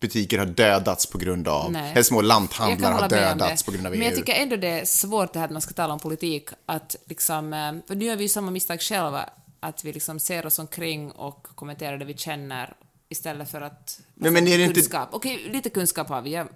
[0.00, 1.92] butiker har dödats på grund av, Nej.
[1.92, 4.18] eller små lanthandlar har dödats på grund av E Men jag EU.
[4.24, 7.52] tycker ändå det är svårt det här att man ska tala om politik, att liksom,
[7.52, 9.28] eh, för nu gör vi ju samma misstag själva,
[9.62, 12.74] att vi liksom ser oss omkring och kommenterar det vi känner
[13.08, 14.00] istället för att...
[14.14, 15.08] Men- men är det inte- kunskap.
[15.12, 16.30] Okej, lite kunskap har vi.
[16.32, 16.48] Jag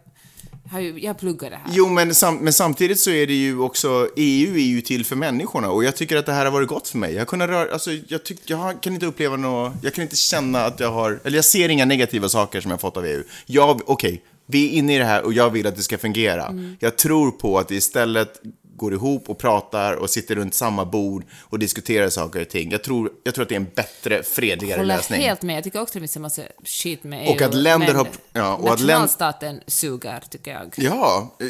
[0.71, 1.71] har ju jag pluggar det här.
[1.73, 5.17] Jo, men, sam, men samtidigt så är det ju också, EU är ju till för
[5.17, 7.15] människorna och jag tycker att det här har varit gott för mig.
[7.15, 10.65] Jag, kunna röra, alltså, jag, tyck, jag kan inte uppleva något, jag kan inte känna
[10.65, 13.23] att jag har, eller jag ser inga negativa saker som jag fått av EU.
[13.47, 16.47] Jag, okej, vi är inne i det här och jag vill att det ska fungera.
[16.47, 16.77] Mm.
[16.81, 18.41] Jag tror på att istället
[18.77, 22.71] går ihop och pratar och sitter runt samma bord och diskuterar saker och ting.
[22.71, 25.21] Jag tror, jag tror att det är en bättre, fredligare håller lösning.
[25.21, 25.57] helt med.
[25.57, 27.35] Jag tycker också det finns en massa skit med EU.
[27.35, 30.75] Och att länder har- ja, och nationalstaten suger, tycker jag.
[30.77, 31.47] Ja, eh,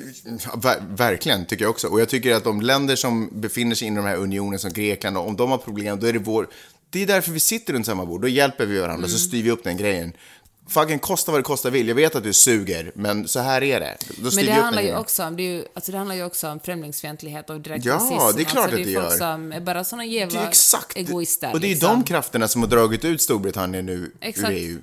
[0.58, 1.88] ver- verkligen tycker jag också.
[1.88, 5.16] Och jag tycker att de länder som befinner sig inom den här unionen som Grekland,
[5.18, 6.48] om de har problem, då är det vår...
[6.90, 8.20] Det är därför vi sitter runt samma bord.
[8.22, 9.10] Då hjälper vi varandra, Mm.
[9.10, 10.12] så styr vi upp den grejen.
[10.68, 11.88] Fucking kosta vad det kosta vill.
[11.88, 13.96] Jag vet att du suger, men så här är det.
[14.16, 16.60] Då Men det handlar, ju också om, det, ju, alltså det handlar ju också om
[16.60, 18.36] främlingsfientlighet och direkt Ja, rasism.
[18.36, 19.18] det är klart alltså, att det är folk gör.
[19.18, 20.96] som är bara Det jävla är exakt.
[20.96, 21.52] egoister.
[21.52, 21.90] Och det är ju liksom.
[21.90, 24.50] de krafterna som har dragit ut Storbritannien nu Exakt.
[24.50, 24.78] ur EU.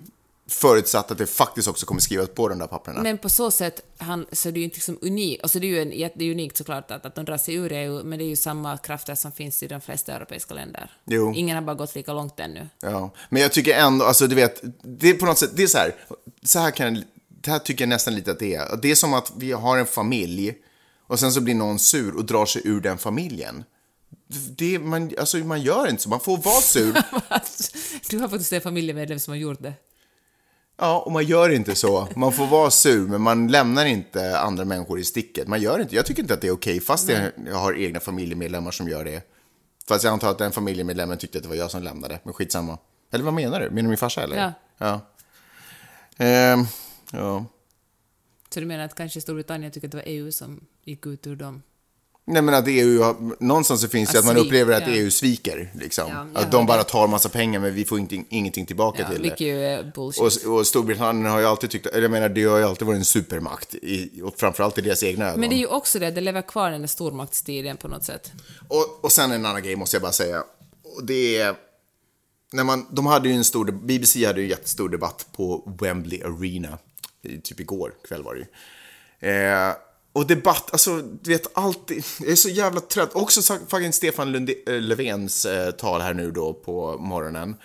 [0.47, 3.01] Förutsatt att det faktiskt också kommer skrivas på de där papperna.
[3.01, 5.43] Men på så sätt han, så är det ju inte liksom unikt.
[5.43, 8.03] Alltså det är ju en, jätte- unikt såklart att, att de drar sig ur EU,
[8.03, 10.91] men det är ju samma krafter som finns i de flesta europeiska länder.
[11.05, 11.33] Jo.
[11.35, 12.69] Ingen har bara gått lika långt ännu.
[12.81, 15.67] Ja, men jag tycker ändå, alltså du vet, det är på något sätt, det är
[15.67, 15.95] så här,
[16.43, 18.77] så här kan, det här tycker jag nästan lite att det är.
[18.81, 20.53] Det är som att vi har en familj
[21.07, 23.63] och sen så blir någon sur och drar sig ur den familjen.
[24.57, 26.93] Det, man, alltså man gör inte så, man får vara sur.
[28.09, 29.73] du har faktiskt en familjemedlem som har gjort det.
[30.77, 32.07] Ja, och man gör inte så.
[32.15, 35.47] Man får vara sur, men man lämnar inte andra människor i sticket.
[35.47, 37.99] Man gör inte, jag tycker inte att det är okej, fast jag, jag har egna
[37.99, 39.29] familjemedlemmar som gör det.
[39.87, 42.77] Fast jag antar att den familjemedlemmen tyckte att det var jag som lämnade, men skitsamma.
[43.11, 43.69] Eller vad menar du?
[43.69, 44.37] Menar du min farsa eller?
[44.37, 44.53] Ja.
[44.77, 44.99] Ja.
[46.25, 46.65] Ehm,
[47.11, 47.45] ja.
[48.49, 51.35] Så du menar att kanske Storbritannien tycker att det var EU som gick ut ur
[51.35, 51.61] dem?
[52.25, 54.93] Nej men att EU, har- någonstans så finns det att man svik, upplever att ja.
[54.93, 55.71] EU sviker.
[55.75, 56.09] Liksom.
[56.33, 59.33] Ja, att de bara tar massa pengar men vi får inte, ingenting tillbaka Ja, till
[59.47, 59.91] det.
[59.95, 60.45] bullshit.
[60.45, 62.97] Och, och Storbritannien har ju alltid tyckt, eller jag menar det har ju alltid varit
[62.97, 63.75] en supermakt.
[63.75, 65.39] I, och framförallt i deras egna ögon.
[65.39, 68.31] Men det är ju också det, det lever kvar den där stormaktstiden på något sätt.
[68.67, 70.43] Och, och sen en annan grej måste jag bara säga.
[70.83, 71.55] Och det är...
[72.53, 76.23] När man, de hade ju en stor, BBC hade ju en jättestor debatt på Wembley
[76.23, 76.77] Arena.
[77.43, 78.45] Typ igår kväll var det ju.
[79.29, 79.73] Eh,
[80.13, 83.15] och debatt, alltså du vet alltid, jag är så jävla trött.
[83.15, 87.55] Också fucking Stefan eh, Löfvens eh, tal här nu då på morgonen.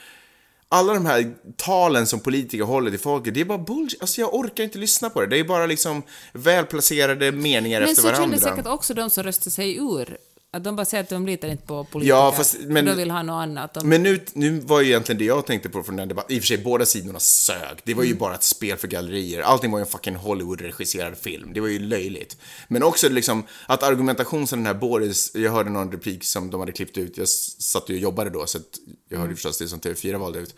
[0.71, 4.01] Alla de här talen som politiker håller till folket, det är bara bullshit.
[4.01, 5.27] Alltså jag orkar inte lyssna på det.
[5.27, 8.25] Det är bara liksom välplacerade meningar Men efter så varandra.
[8.25, 10.19] kände säkert också de som röstade sig ur.
[10.51, 12.17] Att de bara säger att de litar inte på politiker.
[12.17, 13.75] Ja, fast- men- de vill ha något annat.
[13.75, 16.39] De, Men nu, nu var ju egentligen det jag tänkte på från den debatten, i
[16.39, 17.79] och för sig båda sidorna sög.
[17.85, 18.19] Det var ju Mm.
[18.19, 19.41] bara ett spel för gallerier.
[19.43, 21.53] Allting var ju en fucking Hollywood-regisserad film.
[21.53, 22.37] Det var ju löjligt.
[22.69, 26.61] Men också liksom att argumentation som den här Boris, jag hörde någon replik som de
[26.61, 28.65] hade klippt ut, jag satt ju och jobbade då så att
[29.09, 29.21] jag Mm.
[29.23, 30.55] hörde förstås det som TV4 valde ut.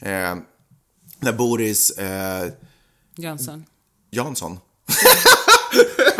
[0.00, 0.36] Eh,
[1.18, 2.48] när Boris eh,
[3.16, 3.64] Jansson.
[4.10, 4.58] Jansson,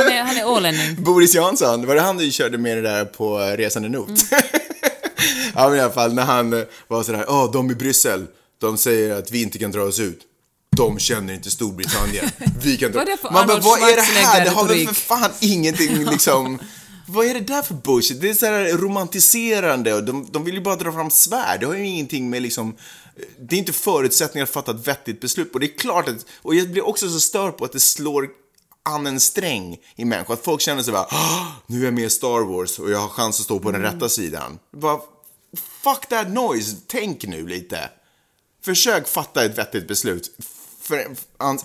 [0.03, 0.97] Han är, han är ålänning.
[0.99, 4.09] Boris Jansson, var det han du körde med det där på eh, Resande Not?
[4.09, 4.19] Mm.
[5.55, 8.27] ja, men i alla fall när han eh, var sådär, ja, de i Bryssel,
[8.61, 10.21] de säger att vi inte kan dra oss ut.
[10.77, 12.31] De känner inte Storbritannien.
[12.63, 12.99] Vi kan dra...
[12.99, 14.45] Vad är det för Man bara, vad är det här?
[14.45, 16.59] Det har väl för fan ingenting liksom...
[17.13, 18.21] Vad är det där för bullshit?
[18.21, 21.61] Det är så här romantiserande och de, de vill ju bara dra fram svärd.
[21.61, 22.77] Det har ju ingenting med liksom...
[23.41, 25.55] Det är inte förutsättningar att fatta ett vettigt beslut.
[25.55, 26.27] Och det är klart att...
[26.43, 28.29] Och jag blir också så störd på att det slår
[28.95, 30.35] an en sträng i människor.
[30.35, 32.99] Att folk känner sig bara, "Ah, nu är jag med i Star Wars och jag
[32.99, 34.59] har chans att stå på den rätta sidan.
[34.73, 35.01] Bara,
[35.57, 37.91] fuck that noise, tänk nu lite.
[38.65, 40.37] Försök fatta ett vettigt beslut.
[40.81, 41.07] För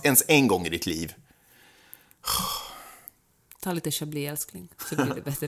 [0.04, 1.14] ens en gång i ditt liv.
[3.62, 5.48] Ta lite Chablis älskling, så blir det bättre.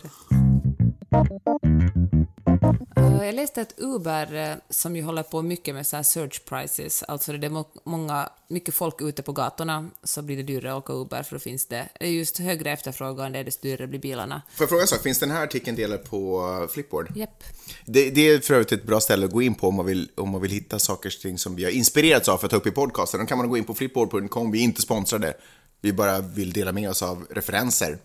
[3.19, 7.03] Eh, Jag läste att Uber, eh, som ju håller på mycket med så search prices,
[7.03, 10.77] alltså det är må- många, mycket folk ute på gatorna, så blir det dyrare att
[10.83, 14.41] åka Uber, för då finns det just högre efterfrågan, det är desto dyrare blir bilarna.
[14.55, 17.11] Får jag fråga en sak, finns den här artikeln delad på uh, Flipboard?
[17.17, 17.43] Japp.
[17.85, 20.09] Det, det är för övrigt ett bra ställe att gå in på om man vill,
[20.15, 22.57] om man vill hitta saker och ting som vi har inspirerats av för att ta
[22.57, 23.19] upp i podcasten.
[23.19, 25.33] Då kan man gå in på flipboard.com, vi är inte sponsrade.
[25.81, 27.97] Vi bara vill dela med oss av referenser.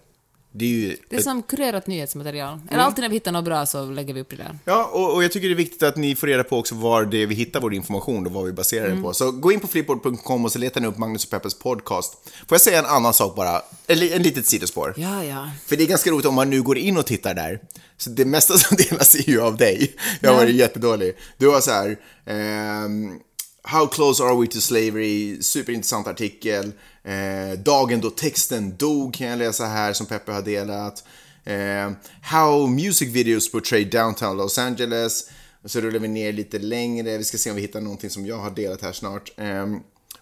[0.54, 0.96] Det är ju...
[1.08, 2.60] Det är som kurerat nyhetsmaterial.
[2.70, 4.58] Eller alltid när vi hittar något bra så lägger vi upp det där.
[4.64, 7.04] Ja, och, och jag tycker det är viktigt att ni får reda på också var
[7.04, 9.14] det är vi hittar vår information och vad vi baserar den på.
[9.14, 12.12] Så gå in på flipboard.com och så letar ni upp Magnus och Peppers podcast.
[12.48, 13.62] Får jag säga en annan sak bara?
[13.86, 14.94] En, li- en litet sidospår.
[14.96, 15.50] Ja, ja.
[15.66, 17.60] För det är ganska roligt om man nu går in och tittar där.
[17.96, 19.94] Så det mesta som delas är ju av dig.
[20.20, 21.16] Jag har varit jättedålig.
[21.38, 21.96] Du har så här,
[22.26, 23.18] ehm,
[23.64, 25.42] How close are we to slavery?
[25.42, 26.72] Superintressant artikel.
[27.04, 31.04] Eh, dagen då texten dog kan jag läsa här som Peppe har delat.
[31.44, 31.92] Eh,
[32.22, 35.30] how music videos portray downtown Los Angeles.
[35.64, 37.18] Och så rullar vi ner lite längre.
[37.18, 39.32] Vi ska se om vi hittar någonting som jag har delat här snart.
[39.36, 39.66] Eh,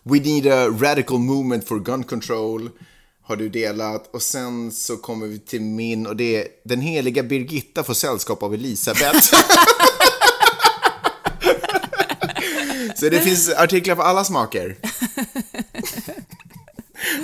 [0.02, 2.70] we need a radical movement for gun control
[3.22, 4.14] har du delat.
[4.14, 8.42] Och sen så kommer vi till min och det är Den heliga Birgitta får sällskap
[8.42, 9.34] av Elisabeth.
[13.00, 14.76] så det finns artiklar på alla smaker.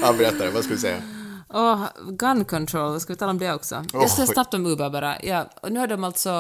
[0.03, 1.03] ja, berätta, vad ska du säga?
[1.49, 1.79] Och
[2.19, 3.85] gun control, ska vi tala om det också?
[3.93, 5.23] Jag ska snabbt om Uber bara.
[5.23, 6.31] Ja, och nu har de alltså...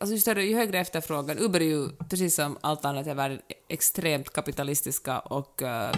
[0.00, 3.38] Alltså ju, större, ju högre efterfrågan, Uber är ju precis som allt annat i världen
[3.68, 5.90] extremt kapitalistiska och uh,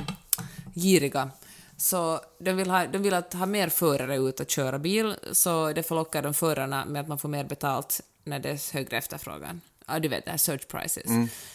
[0.74, 1.30] giriga.
[1.76, 5.72] Så de vill, ha, de vill att ha mer förare ut och köra bil, så
[5.72, 9.60] det förlockar de förarna med att man får mer betalt när det är högre efterfrågan.
[9.88, 11.06] Ja, du vet, det här search prices.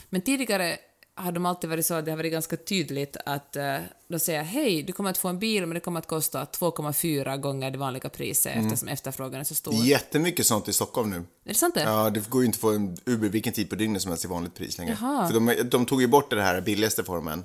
[0.09, 0.77] Men tidigare
[1.15, 4.43] har de alltid varit så att det har varit ganska tydligt att uh, de säger
[4.43, 7.77] hej, du kommer att få en bil men det kommer att kosta 2,4 gånger det
[7.77, 9.73] vanliga priset eftersom efterfrågan är så stor.
[9.73, 11.15] Jättemycket sånt i Stockholm nu.
[11.15, 11.81] Är det sant det?
[11.81, 14.25] Ja, det går ju inte att få en Uber vilken tid på dygnet som helst
[14.25, 14.97] i vanligt pris längre.
[15.01, 15.27] Jaha.
[15.27, 17.43] För de, de tog ju bort det här billigaste formen.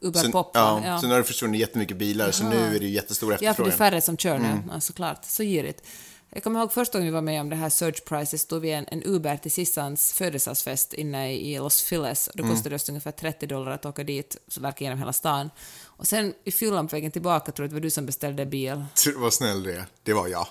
[0.00, 1.00] Uber Så, Pop, ja, ja.
[1.00, 3.44] så nu har det försvunnit jättemycket bilar, så nu är det ju jättestor Ja, för
[3.44, 3.72] det efterfrågan.
[3.72, 5.24] är färre som kör nu, ja, såklart.
[5.24, 5.86] Så girigt.
[6.30, 8.70] Jag kommer ihåg första gången vi var med om det här search prices, stod vi
[8.70, 12.28] en, en Uber till Sissans födelsedagsfest inne i Los Filies.
[12.28, 15.12] Och då kostade det oss ungefär 30 dollar att åka dit, så verkar genom hela
[15.12, 15.50] stan.
[15.84, 18.46] Och sen i fyllan på vägen tillbaka tror jag att det var du som beställde
[18.46, 18.84] bil.
[19.16, 19.84] Vad snäll du är.
[20.02, 20.46] Det var jag.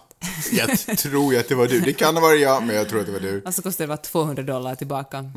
[0.52, 1.80] Jag tror att det var du.
[1.80, 3.42] Det kan ha varit jag, men jag tror att det var du.
[3.46, 5.32] Alltså kostade det var 200 dollar tillbaka.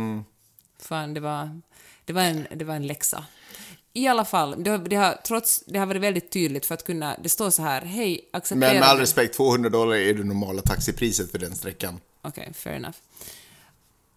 [0.80, 1.60] Fan, det var,
[2.04, 3.24] det, var en, det var en läxa.
[3.98, 6.84] I alla fall, det har, det har, trots det har varit väldigt tydligt för att
[6.84, 8.70] kunna, det står så här, hej, acceptera...
[8.70, 12.00] Men med all respekt, 200 dollar är det normala taxipriset för den sträckan.
[12.22, 12.96] Okej, fair enough.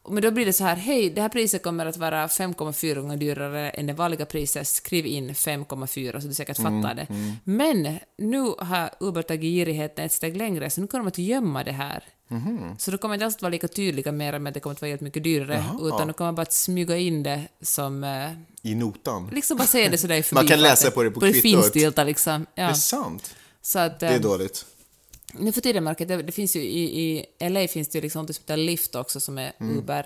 [0.10, 3.18] Men då blir det så här, hej, det här priset kommer att vara 5,4 gånger
[3.18, 7.08] dyrare än det vanliga priset, skriv in 5,4 så du säkert Mm, fattar det.
[7.44, 11.64] Men nu har Uber tagit girigheten ett steg längre, så nu kommer de att gömma
[11.64, 12.04] det här.
[12.28, 12.76] Mhm.
[12.78, 14.82] Så då kommer det inte att vara lika tydliga mer med att det kommer att
[14.82, 18.04] vara helt mycket dyrare, utan då kommer man bara att smyga in det som...
[18.04, 18.32] Eh,
[18.72, 19.30] I notan.
[19.32, 20.62] liksom bara se det sådär i Man kan förbifarten.
[20.62, 21.62] läsa på det på På det kvittot.
[21.64, 22.46] finstilta liksom.
[22.56, 22.70] Det Ja.
[22.70, 23.36] är sant.
[23.62, 24.66] Så att, Det är eh, dåligt.
[25.34, 27.02] Nu för tiden märker det, det finns ju i,
[27.40, 29.78] i LA finns det ju liksom något som heter Lyft också som är Mm.
[29.78, 30.06] Ubers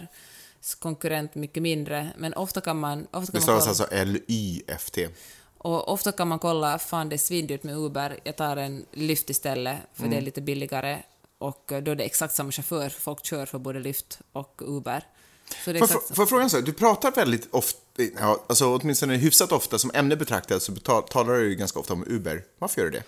[0.79, 3.07] konkurrent mycket mindre, men ofta kan man...
[3.11, 5.09] Ofta Det kan man stavas alltså L-Y-F-T.
[5.57, 9.29] och ofta kan man kolla, fan det är svindyrt med Uber, jag tar en Lyft
[9.29, 10.11] istället för Mm.
[10.11, 10.97] det är lite billigare
[11.37, 15.03] och eh, då är det exakt samma chaufför, folk kör för både Lyft och Uber.
[15.65, 16.65] Så det är Får exakt, får jag fråga en sak?
[16.65, 17.79] Du pratar väldigt ofta,
[18.19, 20.71] ja, alltså åtminstone hyfsat ofta, som ämne betraktat så
[21.01, 22.43] talar du ju ganska ofta om Uber.
[22.59, 23.03] Varför gör du det?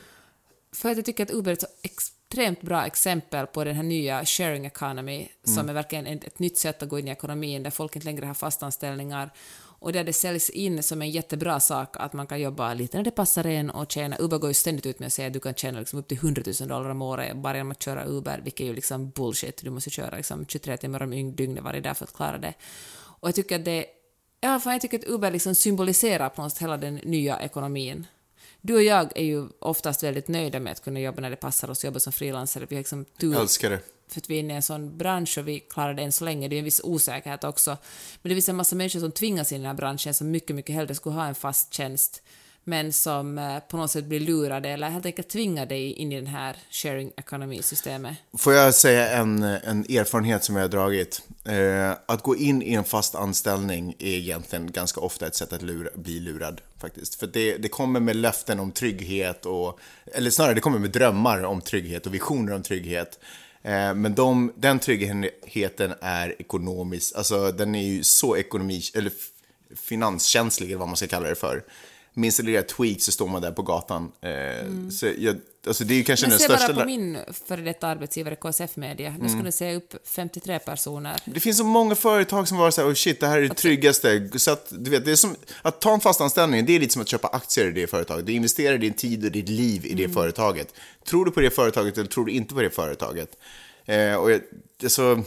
[0.77, 3.83] För att jag tycker att Uber är ett så extremt bra exempel på den här
[3.83, 7.63] nya sharing economy, som är verkligen ett, ett nytt sätt att gå in i ekonomin,
[7.63, 9.33] där folk inte längre har fastanställningar,
[9.79, 13.03] och där det säljs in som en jättebra sak att man kan jobba lite när
[13.03, 14.17] det passar en och tjäna.
[14.19, 16.17] Uber går ju ständigt ut med att säga att du kan tjäna liksom upp till
[16.17, 19.63] 100 000 dollar om året bara genom att köra Uber, vilket är ju liksom bullshit.
[19.63, 22.53] Du måste köra liksom 23 timmar om dygnet varje dag för att klara det.
[23.19, 23.85] Och jag tycker att det
[24.41, 28.05] Ja, fan, jag tycker att Uber liksom symboliserar på något sätt hela den nya ekonomin.
[28.67, 31.69] Du och jag är ju oftast väldigt nöjda med att kunna jobba när det passar
[31.69, 32.65] oss, jobba som frilansare.
[32.69, 33.79] Vi har liksom tur Älskar det.
[34.07, 36.25] för att vi är inne i en sån bransch och vi klarar det än så
[36.25, 36.47] länge.
[36.47, 37.77] Det är en viss osäkerhet också.
[38.21, 40.55] Men det finns en massa människor som tvingas in i den här branschen som mycket,
[40.55, 42.23] mycket hellre skulle ha en fast tjänst
[42.67, 46.27] men som eh, på något sätt blir lurade eller helt enkelt tvingade in i den
[46.27, 48.17] här sharing economy-systemet.
[48.37, 51.21] Får jag säga en, en erfarenhet som jag har dragit?
[51.45, 55.61] Eh, att gå in i en fast anställning är egentligen ganska ofta ett sätt att
[55.61, 56.61] lura, bli lurad.
[56.77, 57.15] faktiskt.
[57.15, 59.79] För det, det kommer med löften om trygghet, och,
[60.13, 63.19] eller snarare det kommer med drömmar om trygghet och visioner om trygghet.
[63.63, 69.11] Eh, men de, den tryggheten är ekonomisk, alltså den är ju så ekonomi, eller
[69.75, 71.63] finanskänslig eller vad man ska kalla det för.
[72.17, 74.11] Minns det lilla tweak så står man där på gatan.
[74.21, 75.35] Eh, så jag,
[75.67, 76.37] alltså det är kanske Mm.
[76.39, 76.73] Men den se största...
[76.73, 79.15] bara på min före detta arbetsgivare KSF Media.
[79.19, 81.21] Nu skulle säga upp 53 personer.
[81.25, 83.55] Det finns så många företag som var så här, oh shit, det här är det
[83.55, 84.29] tryggaste.
[84.35, 86.93] Så att, du vet, det är som, att ta en fast anställning, det är lite
[86.93, 88.25] som att köpa aktier i det företaget.
[88.25, 90.73] Du investerar din tid och ditt liv i det företaget.
[91.05, 93.29] Tror du på det företaget eller tror du inte på det företaget?
[93.85, 94.41] Eh, och jag,
[94.79, 95.23] det är så,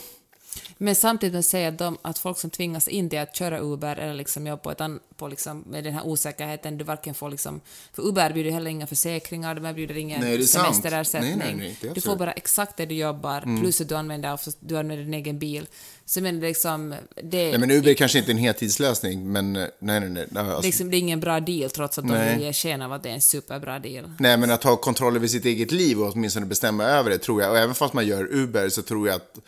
[0.82, 4.46] Men samtidigt att, de, att folk som tvingas in till att köra Uber eller liksom
[4.46, 7.60] jobba på ett an, på liksom, med den här osäkerheten, du varken får liksom...
[7.92, 11.38] För Uber erbjuder heller inga försäkringar, de erbjuder ingen Nej, är semesterersättning.
[11.38, 14.38] Nej, nej, nej, är du får bara exakt det du jobbar, plus att du använder,
[14.60, 15.66] du använder din egen bil.
[16.04, 16.94] Så men är liksom...
[17.22, 20.42] Det, nej, men Uber är kanske inte en heltidslösning, men eh, nej, nej, nej.
[20.42, 22.36] Alltså, liksom, det är ingen bra deal trots att de Nej.
[22.36, 24.12] vill ge sken av att det är en superbra deal.
[24.18, 27.42] Nej, men att ha kontroll över sitt eget liv och åtminstone bestämma över det tror
[27.42, 27.50] jag.
[27.50, 29.38] Och även fast man gör Uber så tror jag att,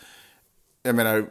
[0.83, 1.25] jag menar,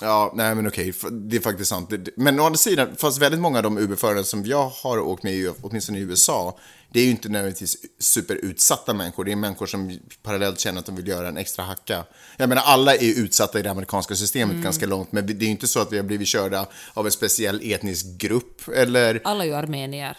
[0.00, 1.92] ja, nej men okej, det är faktiskt sant.
[2.16, 5.52] Men å andra sidan, fast väldigt många av de Uber-förare som jag har åkt med,
[5.62, 6.58] åtminstone i USA,
[6.92, 9.24] det är ju inte nödvändigtvis superutsatta människor.
[9.24, 12.04] Det är människor som parallellt känner att de vill göra en extra hacka.
[12.36, 15.46] Jag menar, alla är utsatta i det amerikanska systemet ganska långt, men det är ju
[15.46, 19.48] inte så att vi har blivit körda av en speciell etnisk grupp eller Alla är
[19.48, 20.16] ju armenier.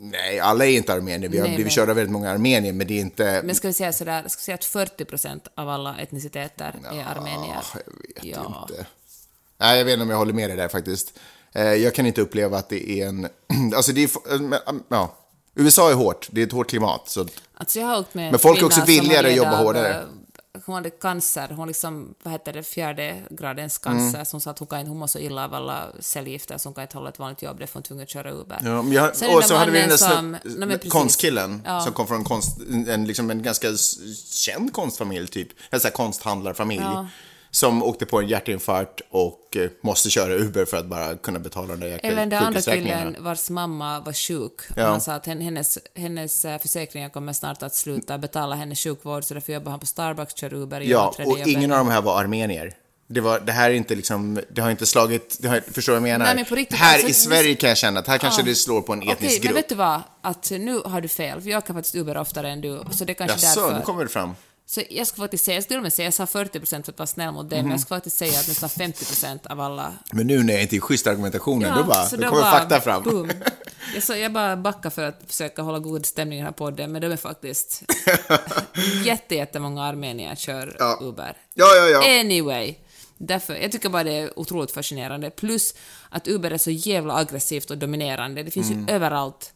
[0.00, 1.28] Nej, alla är inte armenier.
[1.30, 1.74] Vi har Nej, blivit nej.
[1.74, 3.40] körda av väldigt många armenier, men det är inte...
[3.44, 7.04] Men ska vi säga sådär, ska vi säga att 40 procent av alla etniciteter är
[7.16, 7.56] armenier?
[8.14, 8.66] Jag vet Ja.
[8.70, 8.86] inte.
[9.58, 11.18] Nej, jag vet inte om jag håller med dig där faktiskt.
[11.52, 13.28] Eh, Jag kan inte uppleva att det är en...
[13.76, 14.04] Alltså, det är...
[14.04, 15.16] f- men, Ja.
[15.54, 16.28] USA är hårt.
[16.30, 17.08] Det är ett hårt klimat.
[17.08, 17.26] Så...
[17.54, 20.04] Alltså jag har åkt med en Men folk är också villigare att jobba hårdare.
[20.66, 24.24] Hon hade cancer, hon liksom, vad heter det, fjärde gradens cancer, Mm.
[24.26, 26.74] som sa att hon, kan inte, hon mår så illa av alla cellgifter så hon
[26.74, 28.58] kan inte hålla ett vanligt jobb, därför hon tvungen att köra Uber.
[28.64, 31.80] Ja, jag, och så hade vi den där som, nej, konstkillen Ja.
[31.80, 32.58] som kom från konst,
[32.88, 33.68] en, liksom en ganska
[34.30, 35.48] känd konstfamilj, typ.
[35.70, 36.82] En sån här konsthandlarfamilj.
[36.82, 37.06] Ja.
[37.54, 41.66] Som åkte på en hjärtinfarkt och eh, måste köra Uber för att bara kunna betala
[41.68, 44.52] den där jäkla Eller den där andra killen vars mamma var sjuk.
[44.76, 44.86] Ja.
[44.86, 49.24] Han sa att hen- hennes, hennes eh, försäkringar kommer snart att sluta betala hennes sjukvård,
[49.24, 52.20] så därför jobbar han på Starbucks, kör Uber, Ja, och ingen av de här var
[52.20, 52.72] armenier.
[53.06, 56.00] Det, var, det här är inte liksom, det har inte slagit, det har, förstår du
[56.00, 56.34] vad jag menar?
[56.34, 58.46] Nej, men riktigt, här alltså, i Sverige kan jag känna att här kanske Ja.
[58.46, 59.56] det slår på en etnisk Okej, men grupp.
[59.56, 60.00] vet du vad?
[60.22, 63.14] Att nu har du fel, för jag kan faktiskt Uber oftare än du, så det
[63.14, 63.76] kanske Jaså, därför.
[63.78, 64.34] nu kommer det fram.
[64.66, 66.98] Så jag ska faktiskt säga, jag skulle med säga, jag sa 40 procent för att
[66.98, 67.64] vara snäll mot dig, Mhm.
[67.68, 69.92] men jag ska faktiskt säga att nästan 50 procent av alla...
[70.12, 73.02] Men nu när jag inte är schysst argumentationen, då bara, så då kommer fakta fram.
[73.02, 73.30] Boom.
[73.94, 76.92] Jag, så, jag bara backar för att försöka hålla god stämning i den här podden,
[76.92, 77.82] men de är faktiskt...
[79.04, 80.98] jätte, jättemånga armenier kör Ja.
[81.02, 81.36] Uber.
[81.54, 82.20] Ja, ja, ja.
[82.20, 82.74] Anyway.
[83.18, 85.30] Därför, jag tycker bara det är otroligt fascinerande.
[85.30, 85.74] Plus
[86.10, 88.42] att Uber är så jävla aggressivt och dominerande.
[88.42, 89.52] Det finns ju överallt.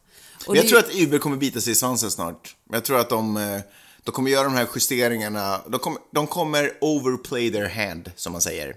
[0.47, 2.55] Och jag det- tror att Uber kommer bita sig i svansen snart.
[2.71, 3.59] Jag tror att de, eh,
[4.07, 5.61] de kommer göra de här justeringarna.
[5.67, 8.75] De kommer, de kommer overplay their hand, som man säger.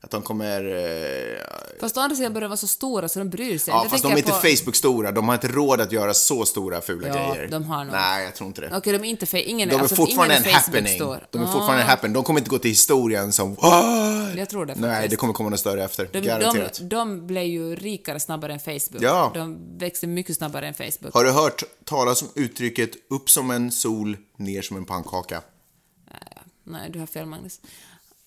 [0.00, 0.64] Att de kommer...
[0.64, 3.72] Eh, Fast å andra sidan börjar de vara så stora så de bryr sig.
[3.74, 5.12] ja, Jag fast de är inte på- Facebook-stora.
[5.12, 7.48] De har inte råd att göra så stora fula Ja, grejer.
[7.48, 7.92] de har nog.
[7.94, 8.76] Nej, jag tror inte det.
[8.76, 9.26] Okej, de är inte...
[9.26, 10.98] Fe- ingen, De är alltså, fortfarande en ingen är happening.
[11.30, 12.12] De är Ah, fortfarande en happening.
[12.14, 15.10] De kommer inte gå till historien som "What?" Jag tror det Nej, faktiskt.
[15.10, 16.08] det kommer komma något större efter.
[16.12, 16.78] De, Garanterat.
[16.78, 19.02] de, de blev ju rikare snabbare än Facebook.
[19.02, 19.30] Ja.
[19.34, 21.14] De växte mycket snabbare än Facebook.
[21.14, 25.42] Har du hört talas om uttrycket upp som en sol, ner som en pannkaka?
[26.68, 27.60] Nej, du har fel Magnus.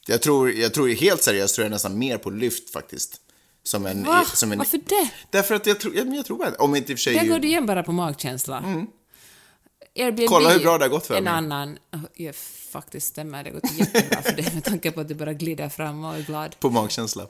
[0.10, 3.22] Jag tror, jag tror helt seriöst tror jag nästan mer på lyft faktiskt.
[3.64, 4.26] Som en, Va?
[4.26, 5.10] som en, Varför det?
[5.30, 7.14] Därför att jag tror, ja, men jag tror bara, om inte i och för sig...
[7.14, 8.58] Där går du igen bara på magkänsla.
[8.58, 8.90] Airbnb,
[9.96, 10.28] Mm.
[10.28, 11.34] Kolla hur bra det har gått för en mig.
[11.34, 11.78] annan...
[12.14, 12.34] Ja,
[12.72, 15.70] faktiskt stämmer, det har gått jättebra för dig med tanke på att du bara glider
[15.70, 16.56] fram och är glad.
[16.60, 17.28] På magkänsla.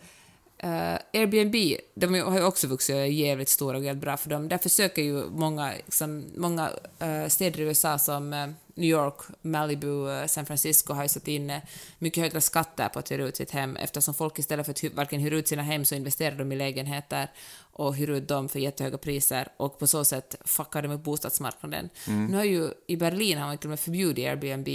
[0.57, 1.55] Eh, Airbnb,
[1.95, 4.49] de har ju också vuxit och är jävligt stora och jävligt bra för dem.
[4.49, 8.47] Där försöker ju många, liksom, många eh, städer i USA som eh,
[8.79, 11.61] New York, Malibu, eh, San Francisco har ju satt in eh,
[11.99, 15.19] mycket högre skatter på att hyra ut sitt hem eftersom folk istället för att varken
[15.19, 18.97] hyra ut sina hem så investerar de i lägenheter och hyr ut dem för jättehöga
[18.97, 21.89] priser och på så sätt fuckar de upp bostadsmarknaden.
[22.07, 24.67] Nu har ju i Berlin har man till och med förbjudit Airbnb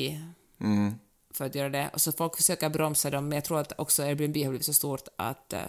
[1.35, 1.91] för att göra det.
[1.93, 4.73] Och så folk försöker bromsa dem, men jag tror att också Airbnb har blivit så
[4.73, 5.61] stort att eh,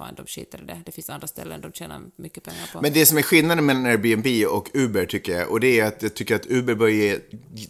[0.00, 0.82] fan, de skiter i det.
[0.86, 2.80] Det finns andra ställen de tjänar mycket pengar på.
[2.82, 6.02] Men det som är skillnaden mellan Airbnb och Uber tycker jag, och det är att
[6.02, 7.18] jag tycker att Uber börjar ge,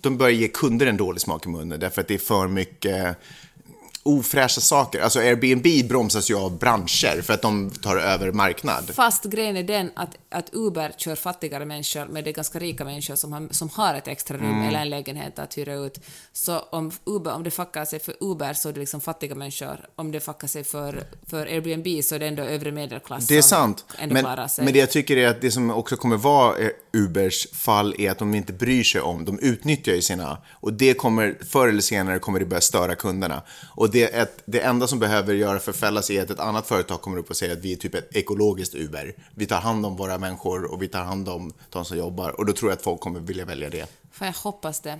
[0.00, 3.16] de börjar ge kunder en dålig smak i munnen därför att det är för mycket
[4.02, 5.00] ofräscha saker.
[5.00, 8.90] Alltså Airbnb bromsas ju av branscher för att de tar över marknad.
[8.94, 12.84] Fast grejen är den att, att Uber kör fattigare människor, men det är ganska rika
[12.84, 14.68] människor som har, som har ett extra rum Mm.
[14.68, 16.00] eller en lägenhet att hyra ut.
[16.32, 19.88] Så om, Uber, om det fuckar sig för Uber så är det liksom fattiga människor.
[19.96, 23.42] Om det fuckar sig för, för Airbnb så är det ändå övre medelklass Det är
[23.42, 23.84] sant.
[24.08, 24.26] Men,
[24.58, 28.10] men det jag tycker är att det som också kommer vara eh, Ubers fall är
[28.10, 31.80] att de inte bryr sig om, de utnyttjar ju sina, och det kommer, förr eller
[31.80, 33.42] senare kommer det börja störa kunderna.
[33.68, 36.66] Och det, ett, det enda som behöver göra för att fällas är att ett annat
[36.66, 39.14] företag kommer upp och säger att vi är typ ett ekologiskt Uber.
[39.34, 42.30] Vi tar hand om våra människor och vi tar hand om de som jobbar.
[42.30, 43.86] Och då tror jag att folk kommer vilja välja det.
[44.12, 44.98] Fan, jag hoppas det.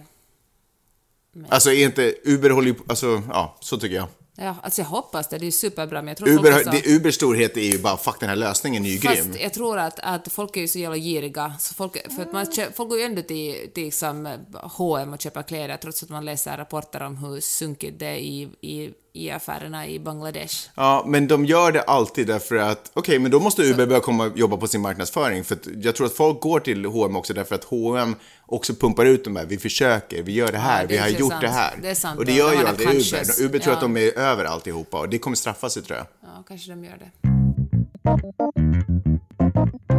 [1.48, 4.06] Alltså är inte, Uber håller ju på, alltså ja, så tycker jag.
[4.42, 5.38] Ja, alltså jag hoppas det.
[5.38, 6.82] Det är superbra, men jag tror Uber, folk är har- så...
[6.88, 9.16] det, Ubers storhet är ju bara, fuck den här lösningen är ju grym.
[9.26, 11.54] Fast jag tror att, att folk är ju så jävla giriga.
[11.60, 14.28] Så folk, för att man, kö- folk går ju ändå till, till liksom
[14.62, 18.48] H&M och köper kläder trots att man läser rapporter om hur sunkigt det är i,
[18.60, 20.68] i, i affärerna i Bangladesh.
[20.74, 24.24] Ja, men de gör det alltid därför att, okej, men då måste Uber börja komma
[24.26, 25.44] och jobba på sin marknadsföring.
[25.44, 29.24] För jag tror att folk går till H&M också därför att H&M också pumpar ut
[29.24, 31.42] de här, vi försöker, vi gör det här, Ja, det vi har gjort sant.
[31.42, 31.78] det här.
[31.82, 33.42] Det är sant, och det gör De ju aldrig Uber.
[33.42, 33.76] Uber tror Ja.
[33.76, 36.06] att de är över alltihopa och det kommer straffa sig tror jag.
[36.20, 37.10] Ja, kanske de gör det.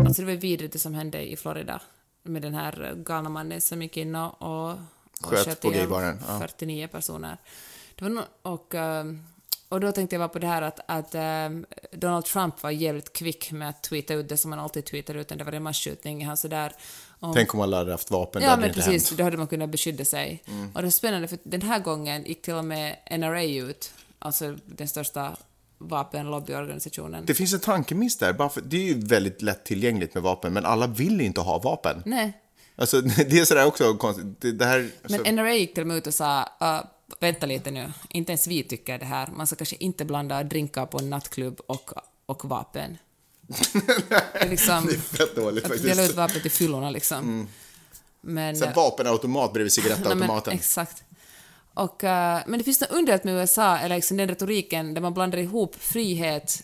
[0.05, 1.81] Alltså det var vidrigt det som hände i Florida
[2.23, 4.77] med den här galna mannen som gick in och, och,
[5.23, 6.39] Sköt på ihjäl gaybaren, ja.
[6.39, 7.37] 49 personer.
[8.01, 9.23] Det var no, och, ehm,
[9.69, 13.51] och då tänkte jag på det här att, att ehm, Donald Trump var jävligt kvick
[13.51, 16.25] med att tweeta ut det som han alltid tweetar ut när det var en masskjutning.
[16.25, 16.73] Han sådär,
[17.19, 19.09] om, Tänk om alla hade haft vapen, det Ja, hade men inte precis.
[19.09, 19.17] hänt.
[19.17, 20.43] Då hade man kunnat beskydda sig.
[20.73, 24.55] Och det är spännande, för den här gången gick till och med NRA ut, alltså
[24.65, 25.35] den största
[25.77, 27.25] vapenlobbyorganisationen.
[27.25, 30.65] Det finns en tankemiss där, bara för, det är ju väldigt lättillgängligt med vapen, men
[30.65, 32.03] alla vill inte ha vapen.
[32.05, 32.41] Nej,
[32.75, 34.41] Alltså, det är sådär också konstigt.
[34.41, 36.81] Det, det här, alltså, men NRA gick till och med ut och sa uh,
[37.19, 39.27] vänta lite nu, inte ens vi tycker det här.
[39.27, 41.91] Man ska kanske inte blanda drinkar på en nattklubb och,
[42.25, 42.97] och vapen.
[44.33, 46.09] Det är liksom, det är fett dåligt att dela faktiskt.
[46.11, 47.47] ut vapen till fyllorna liksom.
[48.21, 50.53] Men, Så här, vapenautomat bredvid Nej, cigarettautomaten.
[50.53, 51.03] exakt.
[51.73, 55.13] Och, eh, men det finns något underligt med USA, eller liksom den retoriken där man
[55.13, 56.61] blandar ihop frihet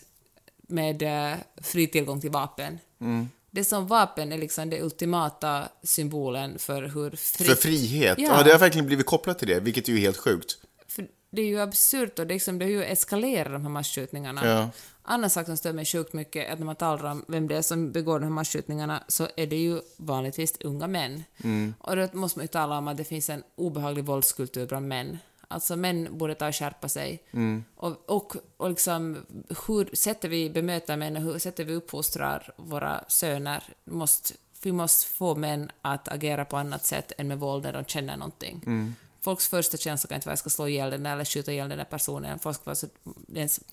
[0.68, 2.78] med uh, fri tillgång till vapen.
[3.00, 3.28] Mm.
[3.50, 7.46] Det som vapen är liksom den ultimata symbolen för hur fri...
[7.46, 8.18] För frihet?
[8.18, 8.28] Ja.
[8.36, 8.42] Ja.
[8.42, 10.58] det har verkligen blivit kopplat till det, vilket är ju helt sjukt.
[10.88, 13.68] För det är ju absurt och det, är liksom, det har ju eskalerat de här
[13.68, 14.46] masskjutningarna.
[14.46, 14.70] Ja.
[15.02, 17.56] Annan sak som stör mig sjukt mycket är att när man talar om vem det
[17.56, 21.24] är som begår de här masskjutningarna så är det ju vanligtvis unga män.
[21.44, 21.74] Mm.
[21.78, 25.18] Och då måste man ju tala om att det finns en obehaglig våldskultur bland män.
[25.48, 27.22] Alltså män borde ta och skärpa sig.
[27.30, 27.64] Mm.
[27.76, 29.26] Och, och, och liksom
[29.66, 33.62] hur sätter vi bemöta män och hur sätter vi uppfostrar våra söner?
[33.84, 37.84] Måste, vi måste få män att agera på annat sätt än med våld när de
[37.84, 38.62] känner någonting.
[38.66, 38.94] Mm.
[39.20, 41.52] Folks första känsla kan inte vara att jag ska slå ihjäl den där eller skjuta
[41.52, 42.38] ihjäl den där personen.
[42.38, 42.74] Folk ska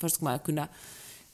[0.00, 0.68] först ska man kunna...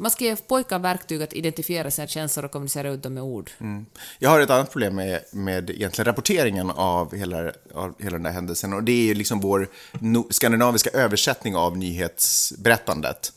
[0.03, 3.51] Man ska ge pojkar verktyg att identifiera sina känslor och kommunicera ut dem med ord.
[3.61, 3.87] Mm.
[4.19, 8.33] Jag har ett annat problem med, med egentligen rapporteringen av hela, av hela den här
[8.33, 13.33] händelsen och det är ju liksom vår no, skandinaviska översättning av nyhetsberättandet.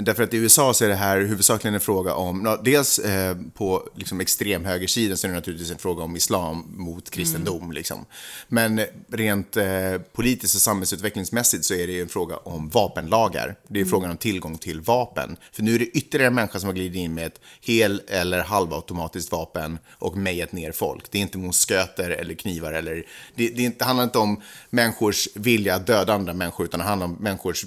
[0.00, 3.88] Därför att i USA så är det här huvudsakligen en fråga om, dels eh, på
[3.94, 7.62] liksom extremhögersidan så är det naturligtvis en fråga om islam mot kristendom.
[7.62, 7.72] Mm.
[7.72, 8.04] Liksom.
[8.48, 8.80] Men
[9.12, 9.66] rent eh,
[10.12, 13.56] politiskt och samhällsutvecklingsmässigt så är det ju en fråga om vapenlagar.
[13.68, 13.90] Det är Mm.
[13.90, 15.36] frågan om tillgång till vapen.
[15.52, 18.40] För nu är det ytterligare en människa som har glidit in med ett hel eller
[18.40, 21.10] halvautomatiskt vapen och mejat ner folk.
[21.10, 23.04] Det är inte mosköter eller knivar eller...
[23.34, 27.16] Det, det handlar inte om människors vilja att döda andra människor utan det handlar om
[27.20, 27.64] människors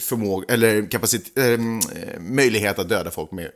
[0.00, 1.58] förmåga, eller kapacitet, eh,
[2.20, 3.50] möjlighet att döda folk med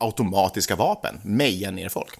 [0.00, 2.14] automatiska vapen, meja ner folk.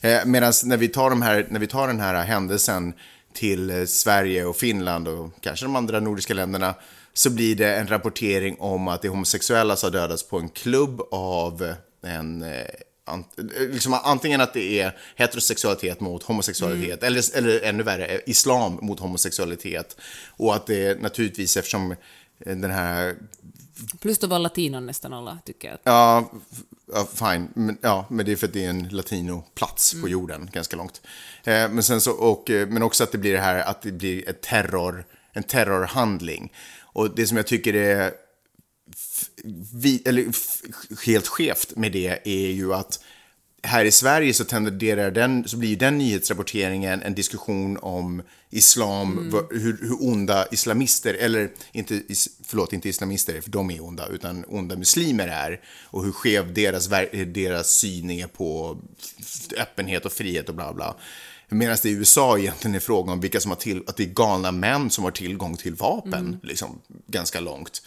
[0.00, 2.94] Eh, Medan när, vi tar de här, när vi tar den här händelsen
[3.34, 6.74] till eh, Sverige och Finland och kanske de andra nordiska länderna
[7.12, 11.74] så blir det en rapportering om att det homosexuella har dödats på en klubb av
[12.06, 12.64] en eh,
[13.06, 18.20] ant- eh, liksom antingen att det är heterosexualitet mot homosexualitet eller, eller ännu värre, eh,
[18.26, 19.96] islam mot homosexualitet.
[20.36, 21.98] Och att det naturligtvis eftersom eh,
[22.38, 23.16] den här
[24.00, 25.78] Plus då var latinon nästan alla, tycker jag.
[25.84, 26.30] Ja,
[27.14, 27.48] fine.
[27.54, 31.00] Men, ja, men det är för att det är en latinoplats på jorden, ganska långt.
[31.44, 33.92] Eh, men, sen så, och, eh, men också att det blir det här att det
[33.92, 36.52] blir ett terror, en terrorhandling.
[36.80, 38.12] Och det som jag tycker är
[39.72, 40.26] vi, eller,
[41.06, 43.03] helt skevt med det är ju att
[43.64, 49.52] här i Sverige så tenderar den, så blir den nyhetsrapporteringen en diskussion om islam, vad-
[49.52, 52.00] hur, hur onda islamister, eller inte,
[52.44, 56.88] förlåt, inte islamister, för de är onda, utan onda muslimer är och hur skev deras,
[57.26, 58.78] deras syn är på
[59.58, 60.96] öppenhet och frihet och bla bla.
[61.48, 64.08] Medan det i USA egentligen är frågan om vilka som har till, att det är
[64.08, 67.82] galna män som har tillgång till vapen, liksom, ganska långt.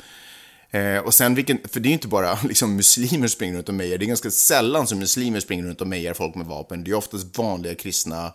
[0.71, 3.69] Eh, och sen vilken, för det är ju inte bara liksom, muslimer som springer runt
[3.69, 6.83] och mejar, det är ganska sällan som muslimer springer runt och mejar folk med vapen.
[6.83, 8.33] Det är oftast vanliga kristna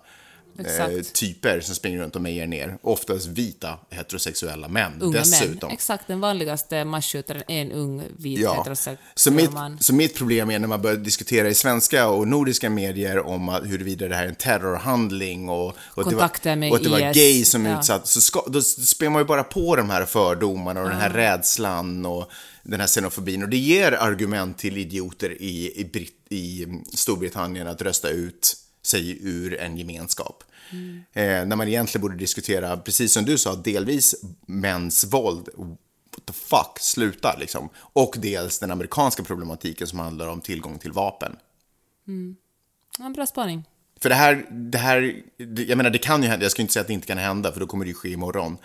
[0.59, 2.78] eh, typer som springer runt och mejar ner.
[2.82, 5.68] Oftast vita heterosexuella män Unga dessutom.
[5.68, 5.70] män.
[5.70, 8.55] Exakt, den vanligaste massskjutaren är en ung vit Ja.
[8.55, 9.78] heterosexuell Så mitt, man.
[9.80, 13.66] så mitt problem är när man börjar diskutera i svenska och nordiska medier om att
[13.66, 16.82] huruvida det här är en terrorhandling och, och, att det Kontakter var, med och att
[16.82, 17.16] det var IS.
[17.16, 17.78] gay som Ja.
[17.78, 21.11] utsatt, så ska, då spelar man ju bara på de här fördomarna och den här
[21.11, 22.30] rädslan och
[22.62, 23.42] den här xenofobin.
[23.42, 29.18] Och det ger argument till idioter i, i, Brit, i Storbritannien att rösta ut sig
[29.28, 30.45] ur en gemenskap.
[31.12, 34.14] Eh, när man egentligen borde diskutera, precis som du sa, delvis
[34.47, 35.49] mäns våld.
[35.57, 37.68] What the fuck, sluta liksom.
[37.76, 41.37] Och dels den amerikanska problematiken som handlar om tillgång till vapen.
[42.99, 43.64] Ja, bra spaning.
[44.01, 46.80] För det här, det här, jag menar det kan ju hända, jag ska inte säga
[46.80, 48.57] att det inte kan hända för då kommer det ju ske imorgon.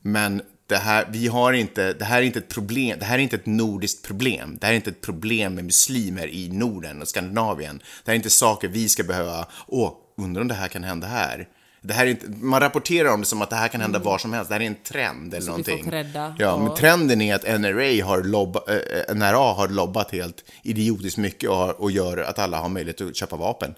[0.00, 3.22] Men det här, vi har inte, det här är inte ett problem, det här är
[3.22, 4.56] inte ett nordiskt problem.
[4.60, 7.78] Det här är inte ett problem med muslimer i Norden och Skandinavien.
[8.04, 11.06] Det här är inte saker vi ska behöva, åh, undrar om det här kan hända
[11.06, 11.48] här.
[11.82, 14.18] Det här är inte, man rapporterar om det som att det här kan hända var
[14.18, 14.48] som helst.
[14.48, 15.90] Det här är en trend eller blir någonting.
[16.38, 21.18] Ja, och- men trenden är att NRA har, lobba, eh, NRA har lobbat helt idiotiskt
[21.18, 23.74] mycket och, har, och gör att alla har möjlighet att köpa vapen.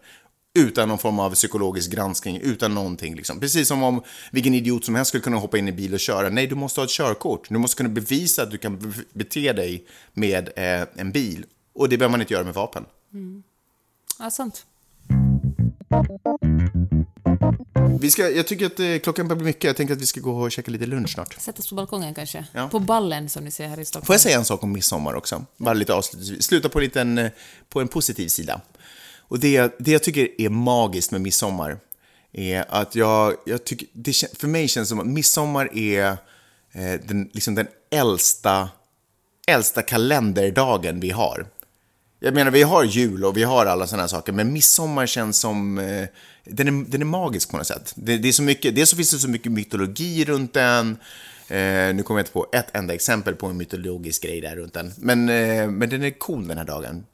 [0.56, 3.14] Utan någon form av psykologisk granskning, utan någonting.
[3.16, 3.40] Liksom.
[3.40, 4.02] Precis som om
[4.32, 6.28] vilken idiot som helst skulle kunna hoppa in i bil och köra.
[6.28, 7.48] Nej, du måste ha ett körkort.
[7.48, 11.44] Du måste kunna bevisa att du kan be- bete dig med eh, en bil.
[11.74, 12.84] Och det behöver man inte göra med vapen.
[14.18, 14.66] Ja, sant.
[18.00, 19.64] Vi ska, jag tycker att eh, klockan börjar bli mycket.
[19.64, 21.36] Jag tänker att vi ska gå och käka lite lunch snart.
[21.40, 22.44] Sätt oss på balkongen kanske.
[22.52, 22.68] Ja.
[22.68, 24.06] På ballen som ni ser här i Stockholm.
[24.06, 25.44] Får jag säga en sak om midsommar också?
[25.56, 26.44] Bara lite avslutningsvis.
[26.44, 27.30] Sluta på, en liten, eh,
[27.68, 28.60] på en positiv sida.
[29.28, 31.78] Och det, det jag tycker är magiskt med midsommar
[32.32, 36.10] är att jag, jag tycker, det, för mig känns det som att midsommar är
[36.72, 38.68] eh, den, liksom den äldsta,
[39.46, 41.46] äldsta kalenderdagen vi har.
[42.20, 45.38] Jag menar, vi har jul och vi har alla sådana här saker, men midsommar känns
[45.38, 45.78] som...
[45.78, 46.06] Eh,
[46.44, 47.92] den, är, den är magisk på något sätt.
[47.96, 50.98] Det, det är så mycket, dels så finns det så mycket mytologi runt den.
[51.48, 54.74] Eh, nu kommer jag inte på ett enda exempel på en mytologisk grej där runt
[54.74, 54.92] den.
[54.96, 57.04] Men, eh, men den är cool den här dagen.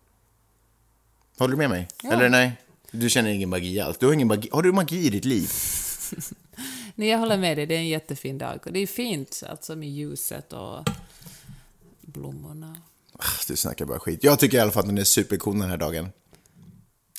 [1.43, 1.89] Håller du med mig?
[2.05, 2.53] Eller nej?
[2.91, 3.99] Du känner ingen magi alls.
[3.99, 4.49] Du har, ingen magi.
[4.53, 5.51] har du magi i ditt liv?
[6.95, 8.59] Nej, jag håller med dig, det är en jättefin dag.
[8.67, 10.89] Och det är fint, alltså med ljuset och
[12.01, 12.77] blommorna.
[13.19, 14.25] Ah, Du snackar bara skit.
[14.25, 16.09] Jag tycker i alla fall att den är supercool den här dagen.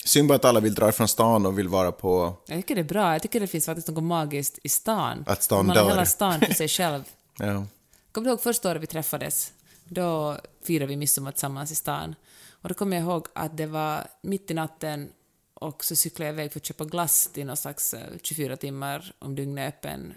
[0.06, 2.38] Synd bara att alla vill dra från stan och vill vara på...
[2.48, 5.24] Jag tycker det är bra, jag tycker det finns faktiskt något magiskt i stan.
[5.28, 5.90] Att stan Man har dör.
[5.92, 7.04] hela stan för sig själv.
[7.40, 7.66] Ja.
[8.12, 9.52] Kommer du ihåg första året vi träffades?
[9.86, 12.16] Då firade vi midsommar tillsammans i stan.
[12.64, 15.10] Och då kommer jag ihåg att det var mitt i natten
[15.54, 19.14] och så cyklade jag iväg för att köpa glass till någon slags eh, 24 timmar
[19.20, 20.14] om dygnet öppen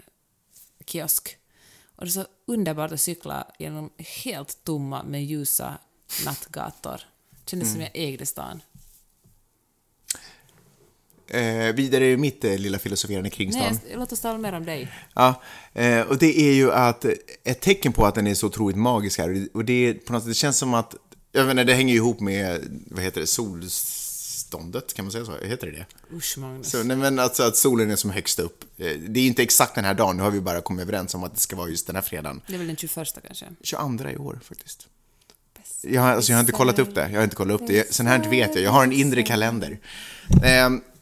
[0.85, 1.37] kiosk.
[1.95, 3.89] Och det är så underbart att cykla genom
[4.23, 5.77] helt tomma men ljusa
[6.25, 7.01] nattgator.
[7.45, 8.61] Kändes som jag ägde stan.
[11.27, 13.79] eh, vidare i mitt eh, lilla filosoferande kring stan.
[13.85, 14.91] Nej, låt oss tala mer om dig.
[15.15, 15.41] Ja,
[15.73, 17.05] eh, och det är ju att
[17.43, 20.13] ett tecken på att den är så otroligt magisk här, det- och det, är på
[20.13, 20.95] något sätt, det känns som att,
[21.37, 22.61] jag vet inte, det hänger ju ihop med,
[22.91, 25.37] vad heter det, solståndet, kan man säga så?
[25.45, 26.15] Heter det det?
[26.15, 26.69] Usch, Magnus.
[26.71, 28.63] Så, nej, men alltså att solen är som högst upp.
[28.77, 31.23] Eh, Det är inte exakt den här dagen, nu har vi bara kommit överens om
[31.23, 32.41] att det ska vara just den här fredagen.
[32.47, 33.45] Det är väl den 21 kanske?
[33.63, 34.87] 22 i år faktiskt.
[35.81, 37.09] Jag har, alltså, jag har inte kollat upp det.
[37.09, 37.93] Jag har inte kollat upp det.
[37.93, 38.63] Sen här inte vet jag.
[38.63, 39.79] Jag har en inre kalender.